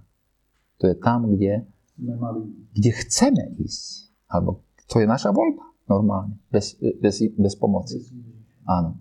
To 0.78 0.90
je 0.90 0.96
tam, 0.98 1.30
kde, 1.30 1.66
kde 2.74 2.90
chceme 3.06 3.54
ísť. 3.58 4.14
Alebo 4.30 4.64
to 4.86 5.02
je 5.02 5.06
naša 5.06 5.30
voľba 5.34 5.72
normálne, 5.90 6.38
bez, 6.48 6.78
bez, 6.78 7.20
bez 7.34 7.54
pomoci. 7.58 8.00
Áno. 8.64 8.96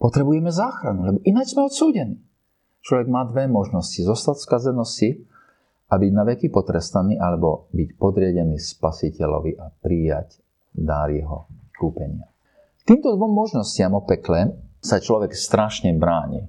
Potrebujeme 0.00 0.50
záchranu, 0.50 1.06
lebo 1.06 1.18
ináč 1.22 1.54
sme 1.54 1.70
odsúdení. 1.70 2.18
Človek 2.84 3.08
má 3.08 3.24
dve 3.24 3.48
možnosti. 3.48 3.96
Zostať 3.96 4.36
v 4.36 4.44
skazenosti 4.44 5.10
a 5.88 5.96
byť 5.96 6.12
na 6.12 6.24
veky 6.28 6.52
potrestaný, 6.52 7.16
alebo 7.16 7.70
byť 7.72 7.88
podriedený 7.96 8.60
spasiteľovi 8.60 9.56
a 9.56 9.72
prijať 9.72 10.42
dár 10.74 11.08
jeho 11.08 11.48
kúpenia. 11.78 12.28
Týmto 12.84 13.16
dvom 13.16 13.32
možnostiam 13.32 13.96
o 13.96 14.04
pekle 14.04 14.52
sa 14.84 15.00
človek 15.00 15.32
strašne 15.32 15.96
bráni. 15.96 16.44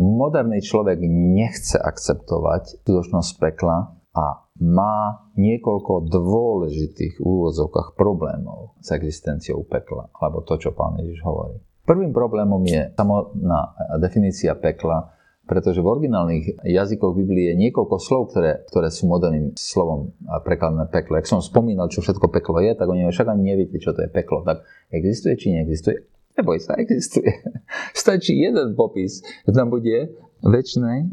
Moderný 0.00 0.64
človek 0.64 0.96
nechce 1.12 1.76
akceptovať 1.76 2.80
skutočnosť 2.80 3.30
pekla 3.36 4.00
a 4.16 4.48
má 4.64 5.28
niekoľko 5.36 6.08
dôležitých 6.08 7.20
úvodzovkách 7.20 8.00
problémov 8.00 8.80
s 8.80 8.96
existenciou 8.96 9.60
pekla, 9.68 10.08
alebo 10.16 10.40
to, 10.40 10.56
čo 10.56 10.72
pán 10.72 10.96
Ježiš 11.04 11.20
hovorí. 11.20 11.60
Prvým 11.84 12.16
problémom 12.16 12.64
je 12.64 12.96
samotná 12.96 13.76
definícia 14.00 14.56
pekla, 14.56 15.12
pretože 15.44 15.84
v 15.84 15.92
originálnych 15.92 16.64
jazykoch 16.64 17.12
Biblie 17.12 17.52
je 17.52 17.60
niekoľko 17.68 17.96
slov, 18.00 18.32
ktoré, 18.32 18.64
ktoré 18.72 18.88
sú 18.88 19.04
moderným 19.04 19.52
slovom 19.52 20.16
prekladané 20.48 20.88
peklo. 20.88 21.20
Ak 21.20 21.28
som 21.28 21.44
spomínal, 21.44 21.92
čo 21.92 22.00
všetko 22.00 22.32
peklo 22.32 22.56
je, 22.64 22.72
tak 22.72 22.88
oni 22.88 23.04
však 23.04 23.36
ani 23.36 23.52
neviete, 23.52 23.76
čo 23.76 23.92
to 23.92 24.00
je 24.00 24.08
peklo. 24.08 24.48
Tak 24.48 24.64
existuje 24.96 25.36
či 25.36 25.52
neexistuje? 25.60 26.19
Neboj 26.40 26.56
sa, 26.56 26.80
existuje. 26.80 27.28
Stačí 27.92 28.40
jeden 28.40 28.72
popis, 28.72 29.20
že 29.44 29.52
tam 29.52 29.68
bude 29.68 30.16
väčšie 30.40 31.12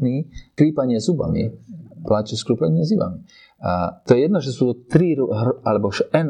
klípanie 0.56 0.96
zubami 1.04 1.52
pláče 2.08 2.40
skrúplenie 2.40 2.88
zivami. 2.88 3.20
A 3.60 4.00
to 4.06 4.14
je 4.14 4.24
jedno, 4.24 4.38
že 4.40 4.54
sú 4.54 4.72
to 4.72 4.74
tri 4.88 5.18
alebo 5.66 5.90
n 6.14 6.26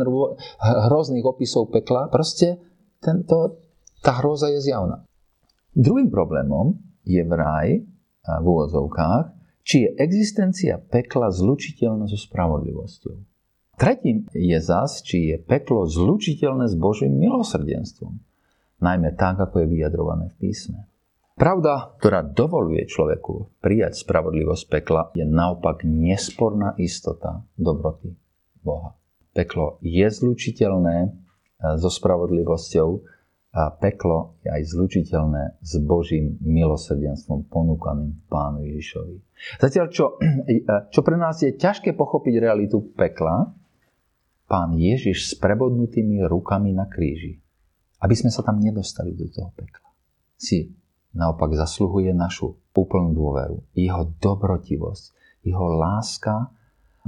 hrozných 0.90 1.22
opisov 1.22 1.70
pekla, 1.70 2.08
proste 2.08 2.58
tento, 2.98 3.62
tá 4.02 4.18
hroza 4.18 4.50
je 4.50 4.58
zjavná. 4.64 5.04
Druhým 5.76 6.10
problémom 6.10 6.74
je 7.06 7.22
vraj 7.22 7.84
v 8.26 8.44
úvodzovkách, 8.44 9.38
či 9.62 9.84
je 9.84 9.90
existencia 10.00 10.80
pekla 10.80 11.28
zlučiteľná 11.28 12.08
so 12.08 12.16
spravodlivosťou. 12.16 13.14
Tretím 13.78 14.26
je 14.34 14.58
zas, 14.58 15.04
či 15.06 15.30
je 15.30 15.36
peklo 15.38 15.86
zlučiteľné 15.86 16.66
s 16.66 16.74
Božím 16.74 17.14
milosrdenstvom. 17.14 18.18
Najmä 18.78 19.18
tak, 19.18 19.42
ako 19.42 19.64
je 19.64 19.66
vyjadrované 19.74 20.30
v 20.30 20.36
písme. 20.38 20.86
Pravda, 21.38 21.94
ktorá 22.02 22.26
dovoluje 22.26 22.82
človeku 22.90 23.62
prijať 23.62 24.02
spravodlivosť 24.02 24.64
pekla, 24.66 25.14
je 25.14 25.22
naopak 25.22 25.86
nesporná 25.86 26.74
istota 26.82 27.46
dobroty 27.54 28.18
Boha. 28.58 28.98
Peklo 29.30 29.78
je 29.78 30.02
zlučiteľné 30.02 30.96
e, 30.98 31.08
so 31.78 31.86
spravodlivosťou 31.86 32.88
a 33.54 33.70
peklo 33.70 34.34
je 34.42 34.50
aj 34.50 34.62
zlučiteľné 34.66 35.62
s 35.62 35.72
Božím 35.78 36.42
milosrdenstvom 36.42 37.46
ponúkaným 37.46 38.18
Pánu 38.26 38.66
Ježišovi. 38.66 39.22
Zatiaľ, 39.62 39.86
čo, 39.94 40.18
e, 40.18 40.66
čo 40.90 41.00
pre 41.06 41.14
nás 41.14 41.38
je 41.38 41.54
ťažké 41.54 41.94
pochopiť 41.94 42.34
realitu 42.42 42.82
pekla, 42.98 43.54
Pán 44.48 44.74
Ježiš 44.74 45.28
s 45.28 45.32
prebodnutými 45.36 46.24
rukami 46.24 46.72
na 46.72 46.88
kríži, 46.88 47.38
aby 47.98 48.14
sme 48.14 48.30
sa 48.30 48.46
tam 48.46 48.62
nedostali 48.62 49.14
do 49.14 49.26
toho 49.30 49.50
pekla. 49.54 49.88
Si 50.38 50.70
naopak 51.14 51.54
zasluhuje 51.54 52.14
našu 52.14 52.54
úplnú 52.70 53.10
dôveru. 53.10 53.74
Jeho 53.74 54.14
dobrotivosť, 54.22 55.04
jeho 55.42 55.66
láska 55.74 56.54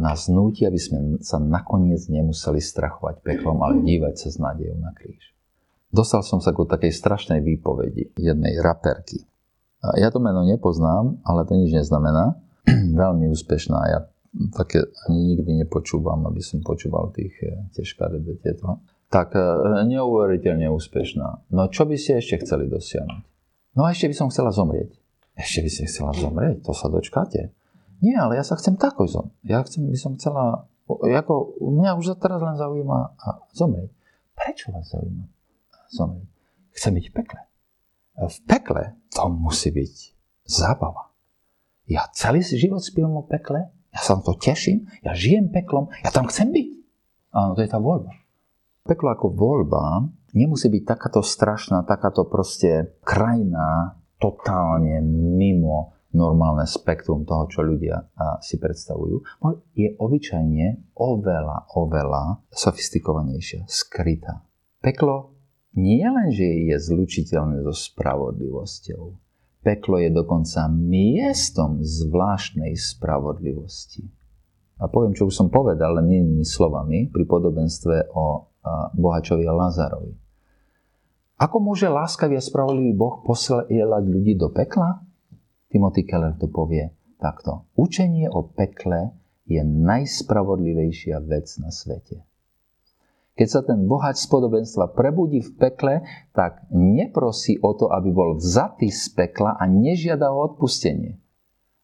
nás 0.01 0.27
núti, 0.27 0.67
aby 0.67 0.81
sme 0.81 0.99
sa 1.23 1.39
nakoniec 1.39 2.11
nemuseli 2.11 2.59
strachovať 2.59 3.23
peklom, 3.23 3.63
ale 3.63 3.85
dívať 3.87 4.15
sa 4.17 4.29
s 4.33 4.37
nádejou 4.41 4.79
na 4.83 4.91
kríž. 4.97 5.31
Dostal 5.91 6.23
som 6.23 6.39
sa 6.39 6.55
ku 6.55 6.67
takej 6.67 6.91
strašnej 6.91 7.43
výpovedi 7.43 8.15
jednej 8.19 8.59
raperky. 8.63 9.27
Ja 9.99 10.13
to 10.13 10.23
meno 10.23 10.47
nepoznám, 10.47 11.19
ale 11.27 11.47
to 11.47 11.59
nič 11.59 11.75
neznamená. 11.75 12.39
Veľmi 13.03 13.27
úspešná. 13.31 13.79
Ja 13.91 14.01
také 14.55 14.87
ani 15.09 15.35
nikdy 15.35 15.67
nepočúvam, 15.67 16.23
aby 16.31 16.39
som 16.39 16.63
počúval 16.63 17.11
tých, 17.11 17.35
eh, 17.43 17.59
tie 17.75 17.83
škaredé 17.83 18.39
tieto. 18.39 18.79
Tak 19.11 19.35
eh, 19.35 19.45
neuveriteľne 19.91 20.71
úspešná. 20.71 21.51
No 21.51 21.67
čo 21.67 21.85
by 21.85 21.99
ste 21.99 22.23
ešte 22.23 22.47
chceli 22.47 22.71
dosiahnuť? 22.71 23.23
No 23.75 23.87
a 23.87 23.95
ešte 23.95 24.11
by 24.11 24.15
som 24.15 24.31
chcela 24.31 24.55
zomrieť. 24.55 24.99
Ešte 25.35 25.61
by 25.63 25.71
ste 25.71 25.85
chcela 25.91 26.13
zomrieť? 26.15 26.63
To 26.67 26.73
sa 26.75 26.87
dočkáte. 26.91 27.55
Nie, 28.01 28.17
ale 28.17 28.41
ja 28.41 28.45
sa 28.47 28.57
chcem 28.57 28.81
tako 28.81 29.07
zomrieť. 29.07 29.45
Ja 29.45 29.61
chcem, 29.63 29.87
by 29.87 29.99
som 29.99 30.17
chcela, 30.17 30.67
ako, 30.89 31.61
mňa 31.61 32.01
už 32.01 32.17
teraz 32.17 32.41
len 32.41 32.57
zaujíma 32.57 32.99
a 33.19 33.29
zomrieť. 33.53 33.91
Prečo 34.35 34.73
vás 34.73 34.89
zaujíma 34.89 35.25
zomrieť? 35.93 36.29
Chcem 36.75 36.93
byť 36.97 37.07
v 37.11 37.15
pekle. 37.15 37.41
V 38.21 38.39
pekle 38.47 38.83
to 39.13 39.23
musí 39.33 39.69
byť 39.73 39.95
zábava. 40.49 41.13
Ja 41.91 42.07
celý 42.15 42.45
život 42.45 42.85
spím 42.85 43.11
o 43.17 43.27
pekle, 43.27 43.71
ja 43.91 44.01
sa 44.01 44.15
na 44.15 44.23
to 44.23 44.39
teším, 44.39 44.87
ja 45.03 45.17
žijem 45.19 45.51
peklom, 45.51 45.91
ja 46.07 46.15
tam 46.15 46.31
chcem 46.31 46.55
byť. 46.55 46.69
Áno, 47.35 47.59
to 47.59 47.63
je 47.63 47.71
tá 47.71 47.79
voľba. 47.83 48.15
Peklo 48.91 49.15
ako 49.15 49.31
voľba 49.39 50.03
nemusí 50.35 50.67
byť 50.67 50.83
takáto 50.83 51.23
strašná, 51.23 51.87
takáto 51.87 52.27
proste 52.27 52.99
krajná, 53.07 53.95
totálne 54.19 54.99
mimo 55.39 55.95
normálne 56.11 56.67
spektrum 56.67 57.23
toho, 57.23 57.47
čo 57.47 57.63
ľudia 57.63 58.11
si 58.43 58.59
predstavujú, 58.59 59.23
je 59.79 59.95
obyčajne 59.95 60.99
oveľa, 60.99 61.71
oveľa 61.79 62.51
sofistikovanejšia, 62.51 63.71
skrytá. 63.71 64.43
Peklo 64.83 65.39
nie 65.79 66.03
len, 66.03 66.35
že 66.35 66.51
je 66.51 66.75
zlučiteľné 66.75 67.63
so 67.63 67.71
spravodlivosťou, 67.71 69.03
peklo 69.63 70.03
je 70.03 70.11
dokonca 70.11 70.67
miestom 70.67 71.79
zvláštnej 71.79 72.75
spravodlivosti. 72.75 74.03
A 74.83 74.91
poviem, 74.91 75.15
čo 75.15 75.31
už 75.31 75.37
som 75.37 75.47
povedal, 75.47 75.95
len 76.03 76.11
inými 76.11 76.43
slovami, 76.43 77.07
pri 77.07 77.23
podobenstve 77.23 78.11
o 78.19 78.50
bohačovi 78.95 79.45
Lazarovi. 79.49 80.13
Ako 81.41 81.57
môže 81.57 81.89
láskavý 81.89 82.37
a 82.37 82.45
spravodlivý 82.45 82.93
Boh 82.93 83.25
posielať 83.25 84.05
ľudí 84.05 84.37
do 84.37 84.53
pekla? 84.53 85.01
Timothy 85.73 86.05
Keller 86.05 86.37
to 86.37 86.53
povie 86.53 86.93
takto. 87.17 87.65
Učenie 87.81 88.29
o 88.29 88.45
pekle 88.45 89.17
je 89.49 89.65
najspravodlivejšia 89.65 91.17
vec 91.25 91.49
na 91.57 91.73
svete. 91.73 92.29
Keď 93.41 93.49
sa 93.49 93.65
ten 93.65 93.89
bohač 93.89 94.21
z 94.21 94.29
podobenstva 94.29 94.93
prebudí 94.93 95.41
v 95.41 95.53
pekle, 95.57 95.95
tak 96.37 96.69
neprosí 96.77 97.57
o 97.65 97.73
to, 97.73 97.89
aby 97.89 98.13
bol 98.13 98.37
vzatý 98.37 98.93
z 98.93 99.17
pekla 99.17 99.57
a 99.57 99.65
nežiada 99.65 100.29
o 100.29 100.45
odpustenie. 100.45 101.17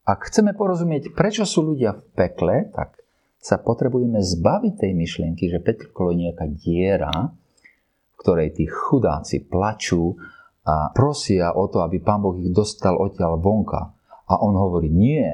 Ak 0.05 0.29
chceme 0.29 0.53
porozumieť, 0.53 1.17
prečo 1.17 1.49
sú 1.49 1.65
ľudia 1.65 1.97
v 1.97 2.03
pekle, 2.13 2.69
tak 2.77 3.01
sa 3.41 3.63
potrebujeme 3.63 4.19
zbaviť 4.19 4.75
tej 4.81 4.93
myšlienky, 4.97 5.47
že 5.47 5.63
peklo 5.63 6.11
je 6.11 6.27
nejaká 6.27 6.47
diera, 6.51 7.15
v 7.31 8.15
ktorej 8.19 8.59
tí 8.59 8.67
chudáci 8.67 9.47
plačú 9.47 10.17
a 10.67 10.91
prosia 10.91 11.55
o 11.55 11.71
to, 11.71 11.79
aby 11.87 12.03
Pán 12.03 12.27
Boh 12.27 12.35
ich 12.43 12.51
dostal 12.51 12.99
odtiaľ 12.99 13.39
vonka. 13.39 13.95
A 14.27 14.43
on 14.43 14.59
hovorí, 14.59 14.91
nie. 14.91 15.31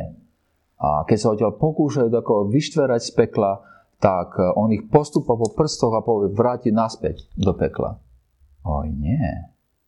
A 0.77 1.09
keď 1.09 1.17
sa 1.17 1.33
odtiaľ 1.33 1.57
pokúšajú 1.57 2.13
vyštverať 2.53 3.01
z 3.01 3.13
pekla, 3.17 3.65
tak 4.03 4.37
e, 4.37 4.51
on 4.59 4.75
ich 4.75 4.91
postupa 4.91 5.39
po 5.39 5.49
prstoch 5.55 5.95
a 5.95 6.03
povie, 6.03 6.35
vráti 6.35 6.75
naspäť 6.75 7.31
do 7.39 7.55
pekla. 7.55 8.03
Oj, 8.67 8.91
nie. 8.91 9.25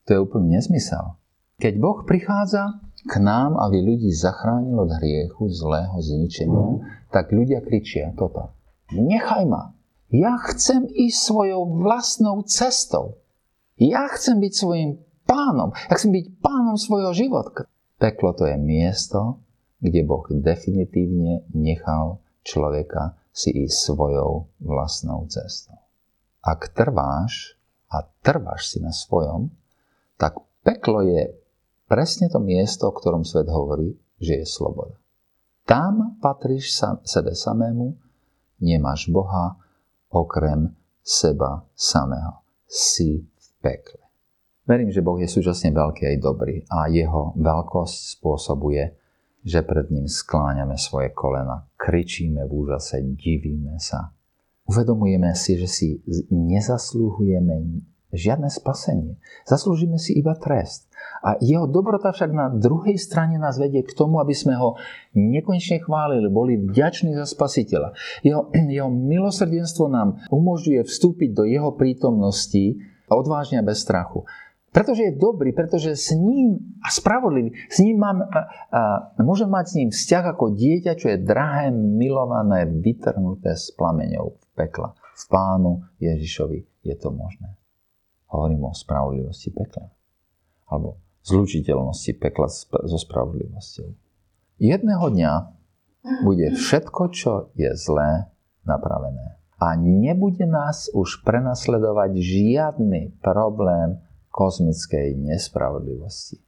To 0.06 0.08
je 0.14 0.22
úplný 0.22 0.56
nezmysel. 0.56 1.18
Keď 1.58 1.74
Boh 1.82 2.06
prichádza 2.06 2.78
k 3.04 3.20
nám, 3.20 3.60
aby 3.60 3.84
ľudí 3.84 4.10
zachránil 4.10 4.80
od 4.80 4.90
hriechu, 4.96 5.52
zlého 5.52 5.96
zničenia, 6.00 6.80
tak 7.12 7.30
ľudia 7.30 7.60
kričia 7.60 8.16
toto. 8.16 8.56
Nechaj 8.92 9.44
ma. 9.44 9.76
Ja 10.08 10.40
chcem 10.40 10.88
ísť 10.88 11.18
svojou 11.18 11.84
vlastnou 11.84 12.46
cestou. 12.48 13.20
Ja 13.76 14.08
chcem 14.08 14.38
byť 14.40 14.52
svojim 14.54 14.90
pánom. 15.26 15.74
Ja 15.90 15.98
chcem 15.98 16.14
byť 16.14 16.26
pánom 16.38 16.78
svojho 16.78 17.12
života. 17.12 17.66
Peklo 17.98 18.32
to 18.32 18.46
je 18.48 18.56
miesto, 18.56 19.42
kde 19.82 20.00
Boh 20.06 20.24
definitívne 20.30 21.44
nechal 21.52 22.24
človeka 22.46 23.18
si 23.34 23.50
ísť 23.50 23.92
svojou 23.92 24.48
vlastnou 24.62 25.26
cestou. 25.26 25.76
Ak 26.44 26.70
trváš 26.72 27.58
a 27.90 28.06
trváš 28.22 28.76
si 28.76 28.78
na 28.78 28.94
svojom, 28.94 29.50
tak 30.16 30.38
peklo 30.62 31.02
je 31.02 31.34
presne 31.88 32.32
to 32.32 32.40
miesto, 32.40 32.88
o 32.88 32.96
ktorom 32.96 33.24
svet 33.24 33.48
hovorí, 33.48 33.96
že 34.20 34.42
je 34.42 34.46
sloboda. 34.46 34.96
Tam 35.64 36.20
patríš 36.20 36.76
sa, 36.76 37.00
sebe 37.04 37.32
samému, 37.32 37.96
nemáš 38.60 39.08
Boha 39.08 39.56
okrem 40.12 40.76
seba 41.00 41.64
samého. 41.72 42.44
Si 42.64 43.20
v 43.20 43.46
pekle. 43.60 44.04
Verím, 44.64 44.88
že 44.88 45.04
Boh 45.04 45.20
je 45.20 45.28
súčasne 45.28 45.76
veľký 45.76 46.08
aj 46.08 46.16
dobrý 46.24 46.64
a 46.72 46.88
jeho 46.88 47.36
veľkosť 47.36 48.16
spôsobuje, 48.16 48.96
že 49.44 49.60
pred 49.60 49.92
ním 49.92 50.08
skláňame 50.08 50.80
svoje 50.80 51.12
kolena, 51.12 51.68
kričíme 51.76 52.48
v 52.48 52.52
úžase, 52.64 53.04
divíme 53.04 53.76
sa. 53.76 54.16
Uvedomujeme 54.64 55.36
si, 55.36 55.60
že 55.60 55.68
si 55.68 55.88
nezaslúhujeme 56.32 57.84
žiadne 58.16 58.48
spasenie. 58.48 59.20
Zaslúžime 59.44 60.00
si 60.00 60.16
iba 60.16 60.32
trest. 60.40 60.88
A 61.24 61.40
jeho 61.40 61.64
dobrota 61.64 62.12
však 62.12 62.36
na 62.36 62.52
druhej 62.52 63.00
strane 63.00 63.40
nás 63.40 63.56
vedie 63.56 63.80
k 63.80 63.96
tomu, 63.96 64.20
aby 64.20 64.36
sme 64.36 64.60
ho 64.60 64.76
nekonečne 65.16 65.80
chválili, 65.80 66.28
boli 66.28 66.60
vďační 66.60 67.16
za 67.16 67.24
spasiteľa. 67.24 67.96
Jeho, 68.20 68.52
jeho 68.76 68.92
milosrdenstvo 68.92 69.88
nám 69.88 70.20
umožňuje 70.28 70.84
vstúpiť 70.84 71.32
do 71.32 71.48
jeho 71.48 71.72
prítomnosti 71.72 72.76
odvážne 73.08 73.64
a 73.64 73.66
bez 73.66 73.80
strachu. 73.80 74.28
Pretože 74.74 75.06
je 75.06 75.14
dobrý, 75.14 75.54
pretože 75.54 75.94
s 75.94 76.10
ním 76.18 76.58
a 76.82 76.90
spravodlivý, 76.90 77.54
s 77.70 77.78
ním 77.78 77.94
mám, 77.94 78.26
a, 78.26 78.26
a, 78.26 78.42
môžem 79.22 79.46
mať 79.46 79.64
s 79.70 79.74
ním 79.78 79.90
vzťah 79.94 80.24
ako 80.34 80.58
dieťa, 80.58 80.92
čo 80.98 81.14
je 81.14 81.22
drahé, 81.22 81.70
milované, 81.70 82.66
vytrhnuté 82.66 83.54
s 83.54 83.70
plameňou 83.78 84.34
v 84.34 84.44
pekla. 84.58 84.90
V 85.14 85.24
pánu 85.30 85.78
Ježišovi 86.02 86.90
je 86.90 86.94
to 86.98 87.14
možné. 87.14 87.54
Hovorím 88.34 88.66
o 88.66 88.74
spravodlivosti 88.74 89.54
pekla. 89.54 89.94
Alebo 90.66 91.03
zlučiteľnosti 91.24 92.12
pekla 92.20 92.48
so 92.52 92.98
spravodlivosťou. 93.00 93.88
Jedného 94.60 95.06
dňa 95.10 95.32
bude 96.22 96.52
všetko, 96.52 97.02
čo 97.10 97.32
je 97.56 97.72
zlé, 97.74 98.28
napravené. 98.68 99.40
A 99.56 99.72
nebude 99.80 100.44
nás 100.44 100.92
už 100.92 101.24
prenasledovať 101.24 102.20
žiadny 102.20 103.16
problém 103.24 104.04
kozmickej 104.28 105.16
nespravodlivosti. 105.16 106.44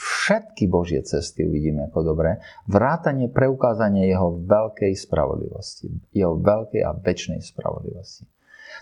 Všetky 0.00 0.64
Božie 0.70 1.04
cesty 1.04 1.44
uvidíme 1.44 1.92
ako 1.92 2.16
dobré, 2.16 2.40
vrátanie 2.64 3.28
preukázania 3.28 4.08
jeho 4.08 4.40
veľkej 4.40 4.96
spravodlivosti, 4.96 5.92
jeho 6.16 6.40
veľkej 6.40 6.80
a 6.80 6.96
väčšnej 6.96 7.44
spravodlivosti. 7.44 8.24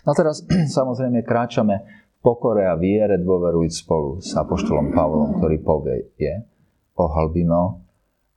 No 0.07 0.15
teraz 0.15 0.47
samozrejme 0.79 1.27
kráčame 1.27 2.07
pokore 2.23 2.67
a 2.67 2.75
viere 2.77 3.19
dôverujúc 3.21 3.75
spolu 3.75 4.19
s 4.19 4.35
Apoštolom 4.35 4.93
Pavlom, 4.93 5.39
ktorý 5.39 5.57
povie 5.63 6.13
je 6.19 6.35
o 6.99 7.07
hlbino 7.07 7.87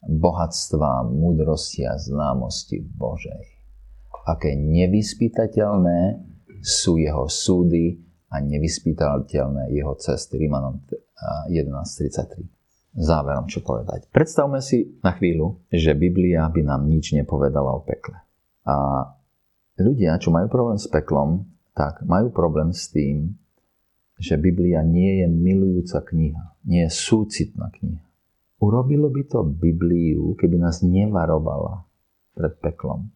bohatstva, 0.01 1.05
múdrosti 1.09 1.85
a 1.85 1.97
známosti 1.97 2.81
Božej. 2.81 3.41
Aké 4.25 4.53
nevyspytateľné 4.53 6.21
sú 6.61 7.01
jeho 7.01 7.25
súdy 7.25 7.97
a 8.29 8.37
nevyspytateľné 8.39 9.73
jeho 9.73 9.93
cesty. 9.97 10.37
Rímanom 10.37 10.85
11.33. 11.49 12.45
Záverom, 12.91 13.47
čo 13.47 13.63
povedať. 13.63 14.11
Predstavme 14.11 14.59
si 14.59 14.99
na 14.99 15.15
chvíľu, 15.15 15.63
že 15.71 15.95
Biblia 15.95 16.51
by 16.51 16.61
nám 16.61 16.85
nič 16.85 17.15
nepovedala 17.15 17.71
o 17.71 17.81
pekle. 17.81 18.19
A 18.67 19.07
ľudia, 19.79 20.19
čo 20.19 20.29
majú 20.29 20.51
problém 20.51 20.77
s 20.77 20.91
peklom, 20.91 21.47
tak 21.71 22.03
majú 22.03 22.29
problém 22.35 22.75
s 22.75 22.91
tým, 22.91 23.40
že 24.21 24.37
Biblia 24.37 24.85
nie 24.85 25.25
je 25.25 25.27
milujúca 25.27 26.05
kniha, 26.05 26.61
nie 26.69 26.85
je 26.85 26.91
súcitná 26.93 27.73
kniha. 27.73 28.05
Urobilo 28.61 29.09
by 29.09 29.25
to 29.25 29.41
Bibliu, 29.41 30.37
keby 30.37 30.61
nás 30.61 30.85
nevarovala 30.85 31.81
pred 32.37 32.53
peklom. 32.61 33.09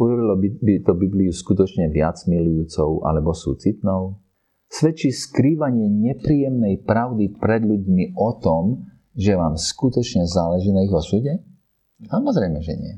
Urobilo 0.00 0.40
by, 0.40 0.80
to 0.80 0.96
Bibliu 0.96 1.28
skutočne 1.28 1.92
viac 1.92 2.16
milujúcou 2.24 3.04
alebo 3.04 3.36
súcitnou? 3.36 4.22
svedčí 4.72 5.12
skrývanie 5.12 5.92
nepríjemnej 5.92 6.80
pravdy 6.88 7.36
pred 7.36 7.60
ľuďmi 7.60 8.16
o 8.16 8.30
tom, 8.40 8.88
že 9.12 9.36
vám 9.36 9.60
skutočne 9.60 10.24
záleží 10.24 10.72
na 10.72 10.80
ich 10.80 10.94
osude? 10.96 11.44
Samozrejme, 12.08 12.58
že 12.64 12.74
nie. 12.80 12.96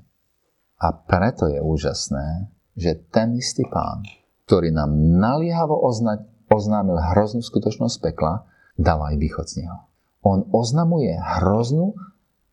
A 0.78 0.94
preto 0.94 1.50
je 1.50 1.58
úžasné, 1.58 2.54
že 2.78 2.94
ten 3.10 3.34
istý 3.34 3.66
pán, 3.66 4.06
ktorý 4.46 4.70
nám 4.70 4.94
naliehavo 4.94 5.82
oznať, 5.82 6.30
oznámil 6.50 6.96
hroznú 6.96 7.40
skutočnosť 7.44 7.96
pekla, 8.00 8.44
dáva 8.74 9.14
aj 9.14 9.16
východ 9.20 9.46
z 9.46 9.54
neho. 9.64 9.78
On 10.24 10.44
oznamuje 10.50 11.14
hroznú 11.14 11.94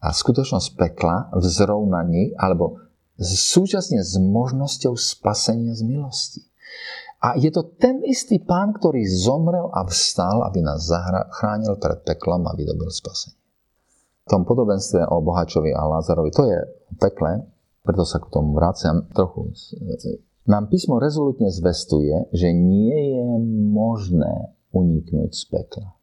a 0.02 0.12
skutočnosť 0.12 0.68
pekla 0.76 1.32
v 1.32 1.44
zrovnaní 1.46 2.24
alebo 2.36 2.82
súčasne 3.22 4.02
s 4.02 4.18
možnosťou 4.18 4.98
spasenia 4.98 5.78
z 5.78 5.82
milosti. 5.86 6.42
A 7.22 7.38
je 7.38 7.54
to 7.54 7.62
ten 7.78 8.02
istý 8.02 8.42
pán, 8.42 8.74
ktorý 8.74 9.06
zomrel 9.06 9.70
a 9.70 9.86
vstal, 9.86 10.42
aby 10.42 10.66
nás 10.66 10.90
zachránil 10.90 11.78
pred 11.78 12.02
peklom 12.02 12.50
a 12.50 12.58
vydobil 12.58 12.90
spasenie. 12.90 13.38
V 14.26 14.28
tom 14.30 14.42
podobenstve 14.42 15.06
o 15.06 15.22
Bohačovi 15.22 15.70
a 15.70 15.86
Lázarovi, 15.86 16.34
to 16.34 16.50
je 16.50 16.58
pekle, 16.98 17.46
preto 17.86 18.06
sa 18.10 18.18
k 18.18 18.30
tomu 18.34 18.58
vraciam 18.58 19.06
trochu. 19.14 19.54
Nám 20.50 20.74
písmo 20.74 20.98
rezolutne 20.98 21.54
zvestuje, 21.54 22.30
že 22.34 22.50
nie 22.50 23.20
je 23.20 23.26
možné 23.72 24.58
uniknúť 24.74 25.32
z 25.38 25.44
pekla. 25.54 25.94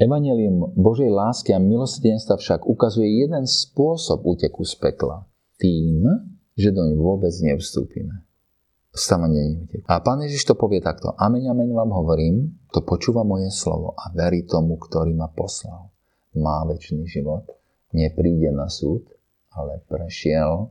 Evangelium 0.00 0.74
Božej 0.74 1.12
lásky 1.12 1.54
a 1.54 1.62
milosrdenstva 1.62 2.40
však 2.40 2.66
ukazuje 2.66 3.22
jeden 3.22 3.46
spôsob 3.46 4.24
úteku 4.26 4.66
z 4.66 4.74
pekla. 4.80 5.28
Tým, 5.60 6.02
že 6.58 6.74
doň 6.74 6.98
vôbec 6.98 7.30
nevstúpime 7.30 8.24
stavanie 8.94 9.58
neutek. 9.58 9.82
A 9.90 9.98
pán 9.98 10.22
Ježiš 10.22 10.46
to 10.46 10.54
povie 10.54 10.78
takto. 10.78 11.10
Amen, 11.18 11.42
amen 11.50 11.74
vám 11.74 11.90
hovorím, 11.90 12.54
to 12.70 12.86
počúva 12.86 13.26
moje 13.26 13.50
slovo 13.50 13.98
a 13.98 14.14
verí 14.14 14.46
tomu, 14.46 14.78
ktorý 14.78 15.18
ma 15.18 15.26
poslal. 15.34 15.90
Má 16.38 16.62
väčší 16.70 17.02
život, 17.02 17.50
nepríde 17.90 18.54
na 18.54 18.70
súd, 18.70 19.02
ale 19.50 19.82
prešiel 19.90 20.70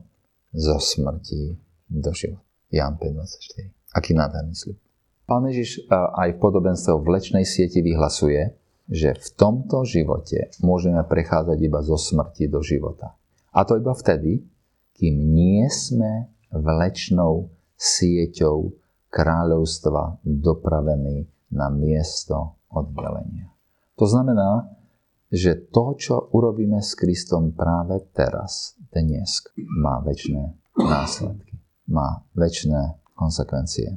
zo 0.56 0.76
smrti 0.80 1.52
do 1.92 2.10
života. 2.16 2.43
Jan 2.74 2.98
5.24. 2.98 3.94
Aký 3.94 4.18
nádherný 4.18 4.58
slib. 4.58 4.78
Pán 5.24 5.46
Ježiš 5.46 5.86
aj 5.94 6.36
v 6.36 6.42
podobenstve 6.42 6.90
v 6.98 7.06
vlečnej 7.06 7.46
sieti 7.46 7.80
vyhlasuje, 7.80 8.58
že 8.90 9.16
v 9.16 9.28
tomto 9.38 9.86
živote 9.86 10.52
môžeme 10.60 11.00
prechádzať 11.06 11.58
iba 11.62 11.80
zo 11.80 11.96
smrti 11.96 12.50
do 12.50 12.60
života. 12.60 13.16
A 13.54 13.64
to 13.64 13.80
iba 13.80 13.94
vtedy, 13.94 14.44
kým 14.92 15.14
nie 15.32 15.64
sme 15.70 16.28
vlečnou 16.52 17.48
sieťou 17.78 18.74
kráľovstva 19.08 20.20
dopravený 20.26 21.24
na 21.54 21.70
miesto 21.70 22.58
oddelenia. 22.68 23.54
To 23.94 24.10
znamená, 24.10 24.66
že 25.30 25.70
to, 25.70 25.94
čo 25.94 26.28
urobíme 26.34 26.82
s 26.82 26.98
Kristom 26.98 27.54
práve 27.54 28.02
teraz, 28.10 28.74
dnes, 28.90 29.46
má 29.78 30.02
väčšie 30.02 30.38
následky, 30.78 31.53
má 31.88 32.24
väčšie 32.32 33.04
konsekvencie. 33.14 33.88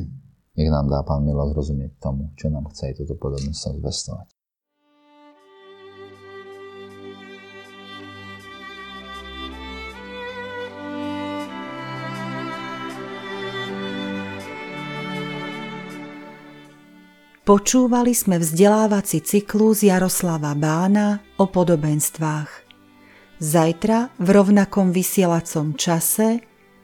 Nech 0.56 0.72
nám 0.72 0.88
dá 0.88 1.04
Pán 1.04 1.20
milosť 1.20 1.52
rozumieť 1.52 1.92
tomu, 2.00 2.32
čo 2.32 2.48
nám 2.48 2.72
chce 2.72 2.92
aj 2.92 2.94
toto 3.04 3.14
podobnosť 3.20 3.76
zvestovať. 3.76 4.28
Počúvali 17.46 18.10
sme 18.10 18.42
vzdelávací 18.42 19.22
cyklus 19.22 19.86
Jaroslava 19.86 20.50
Bána 20.58 21.22
o 21.38 21.46
podobenstvách. 21.46 22.50
Zajtra 23.38 24.10
v 24.18 24.28
rovnakom 24.34 24.90
vysielacom 24.90 25.78
čase 25.78 26.42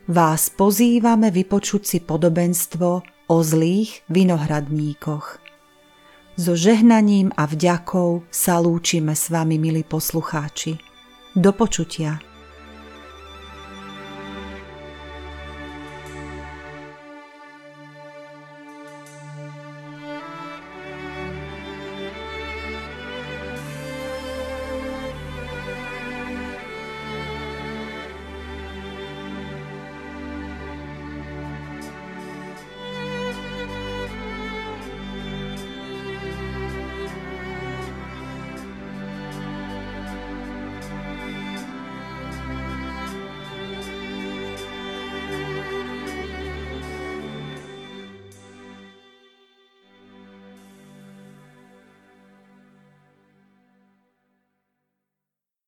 vás 0.08 0.50
pozývame 0.50 1.30
vypočuť 1.30 1.82
si 1.86 1.98
podobenstvo 2.02 2.88
o 3.28 3.36
zlých 3.42 4.02
vinohradníkoch. 4.10 5.26
So 6.32 6.56
žehnaním 6.56 7.28
a 7.36 7.44
vďakou 7.44 8.24
sa 8.32 8.56
lúčime 8.56 9.12
s 9.12 9.28
vami, 9.28 9.60
milí 9.60 9.84
poslucháči. 9.84 10.80
Do 11.36 11.52
počutia. 11.52 12.31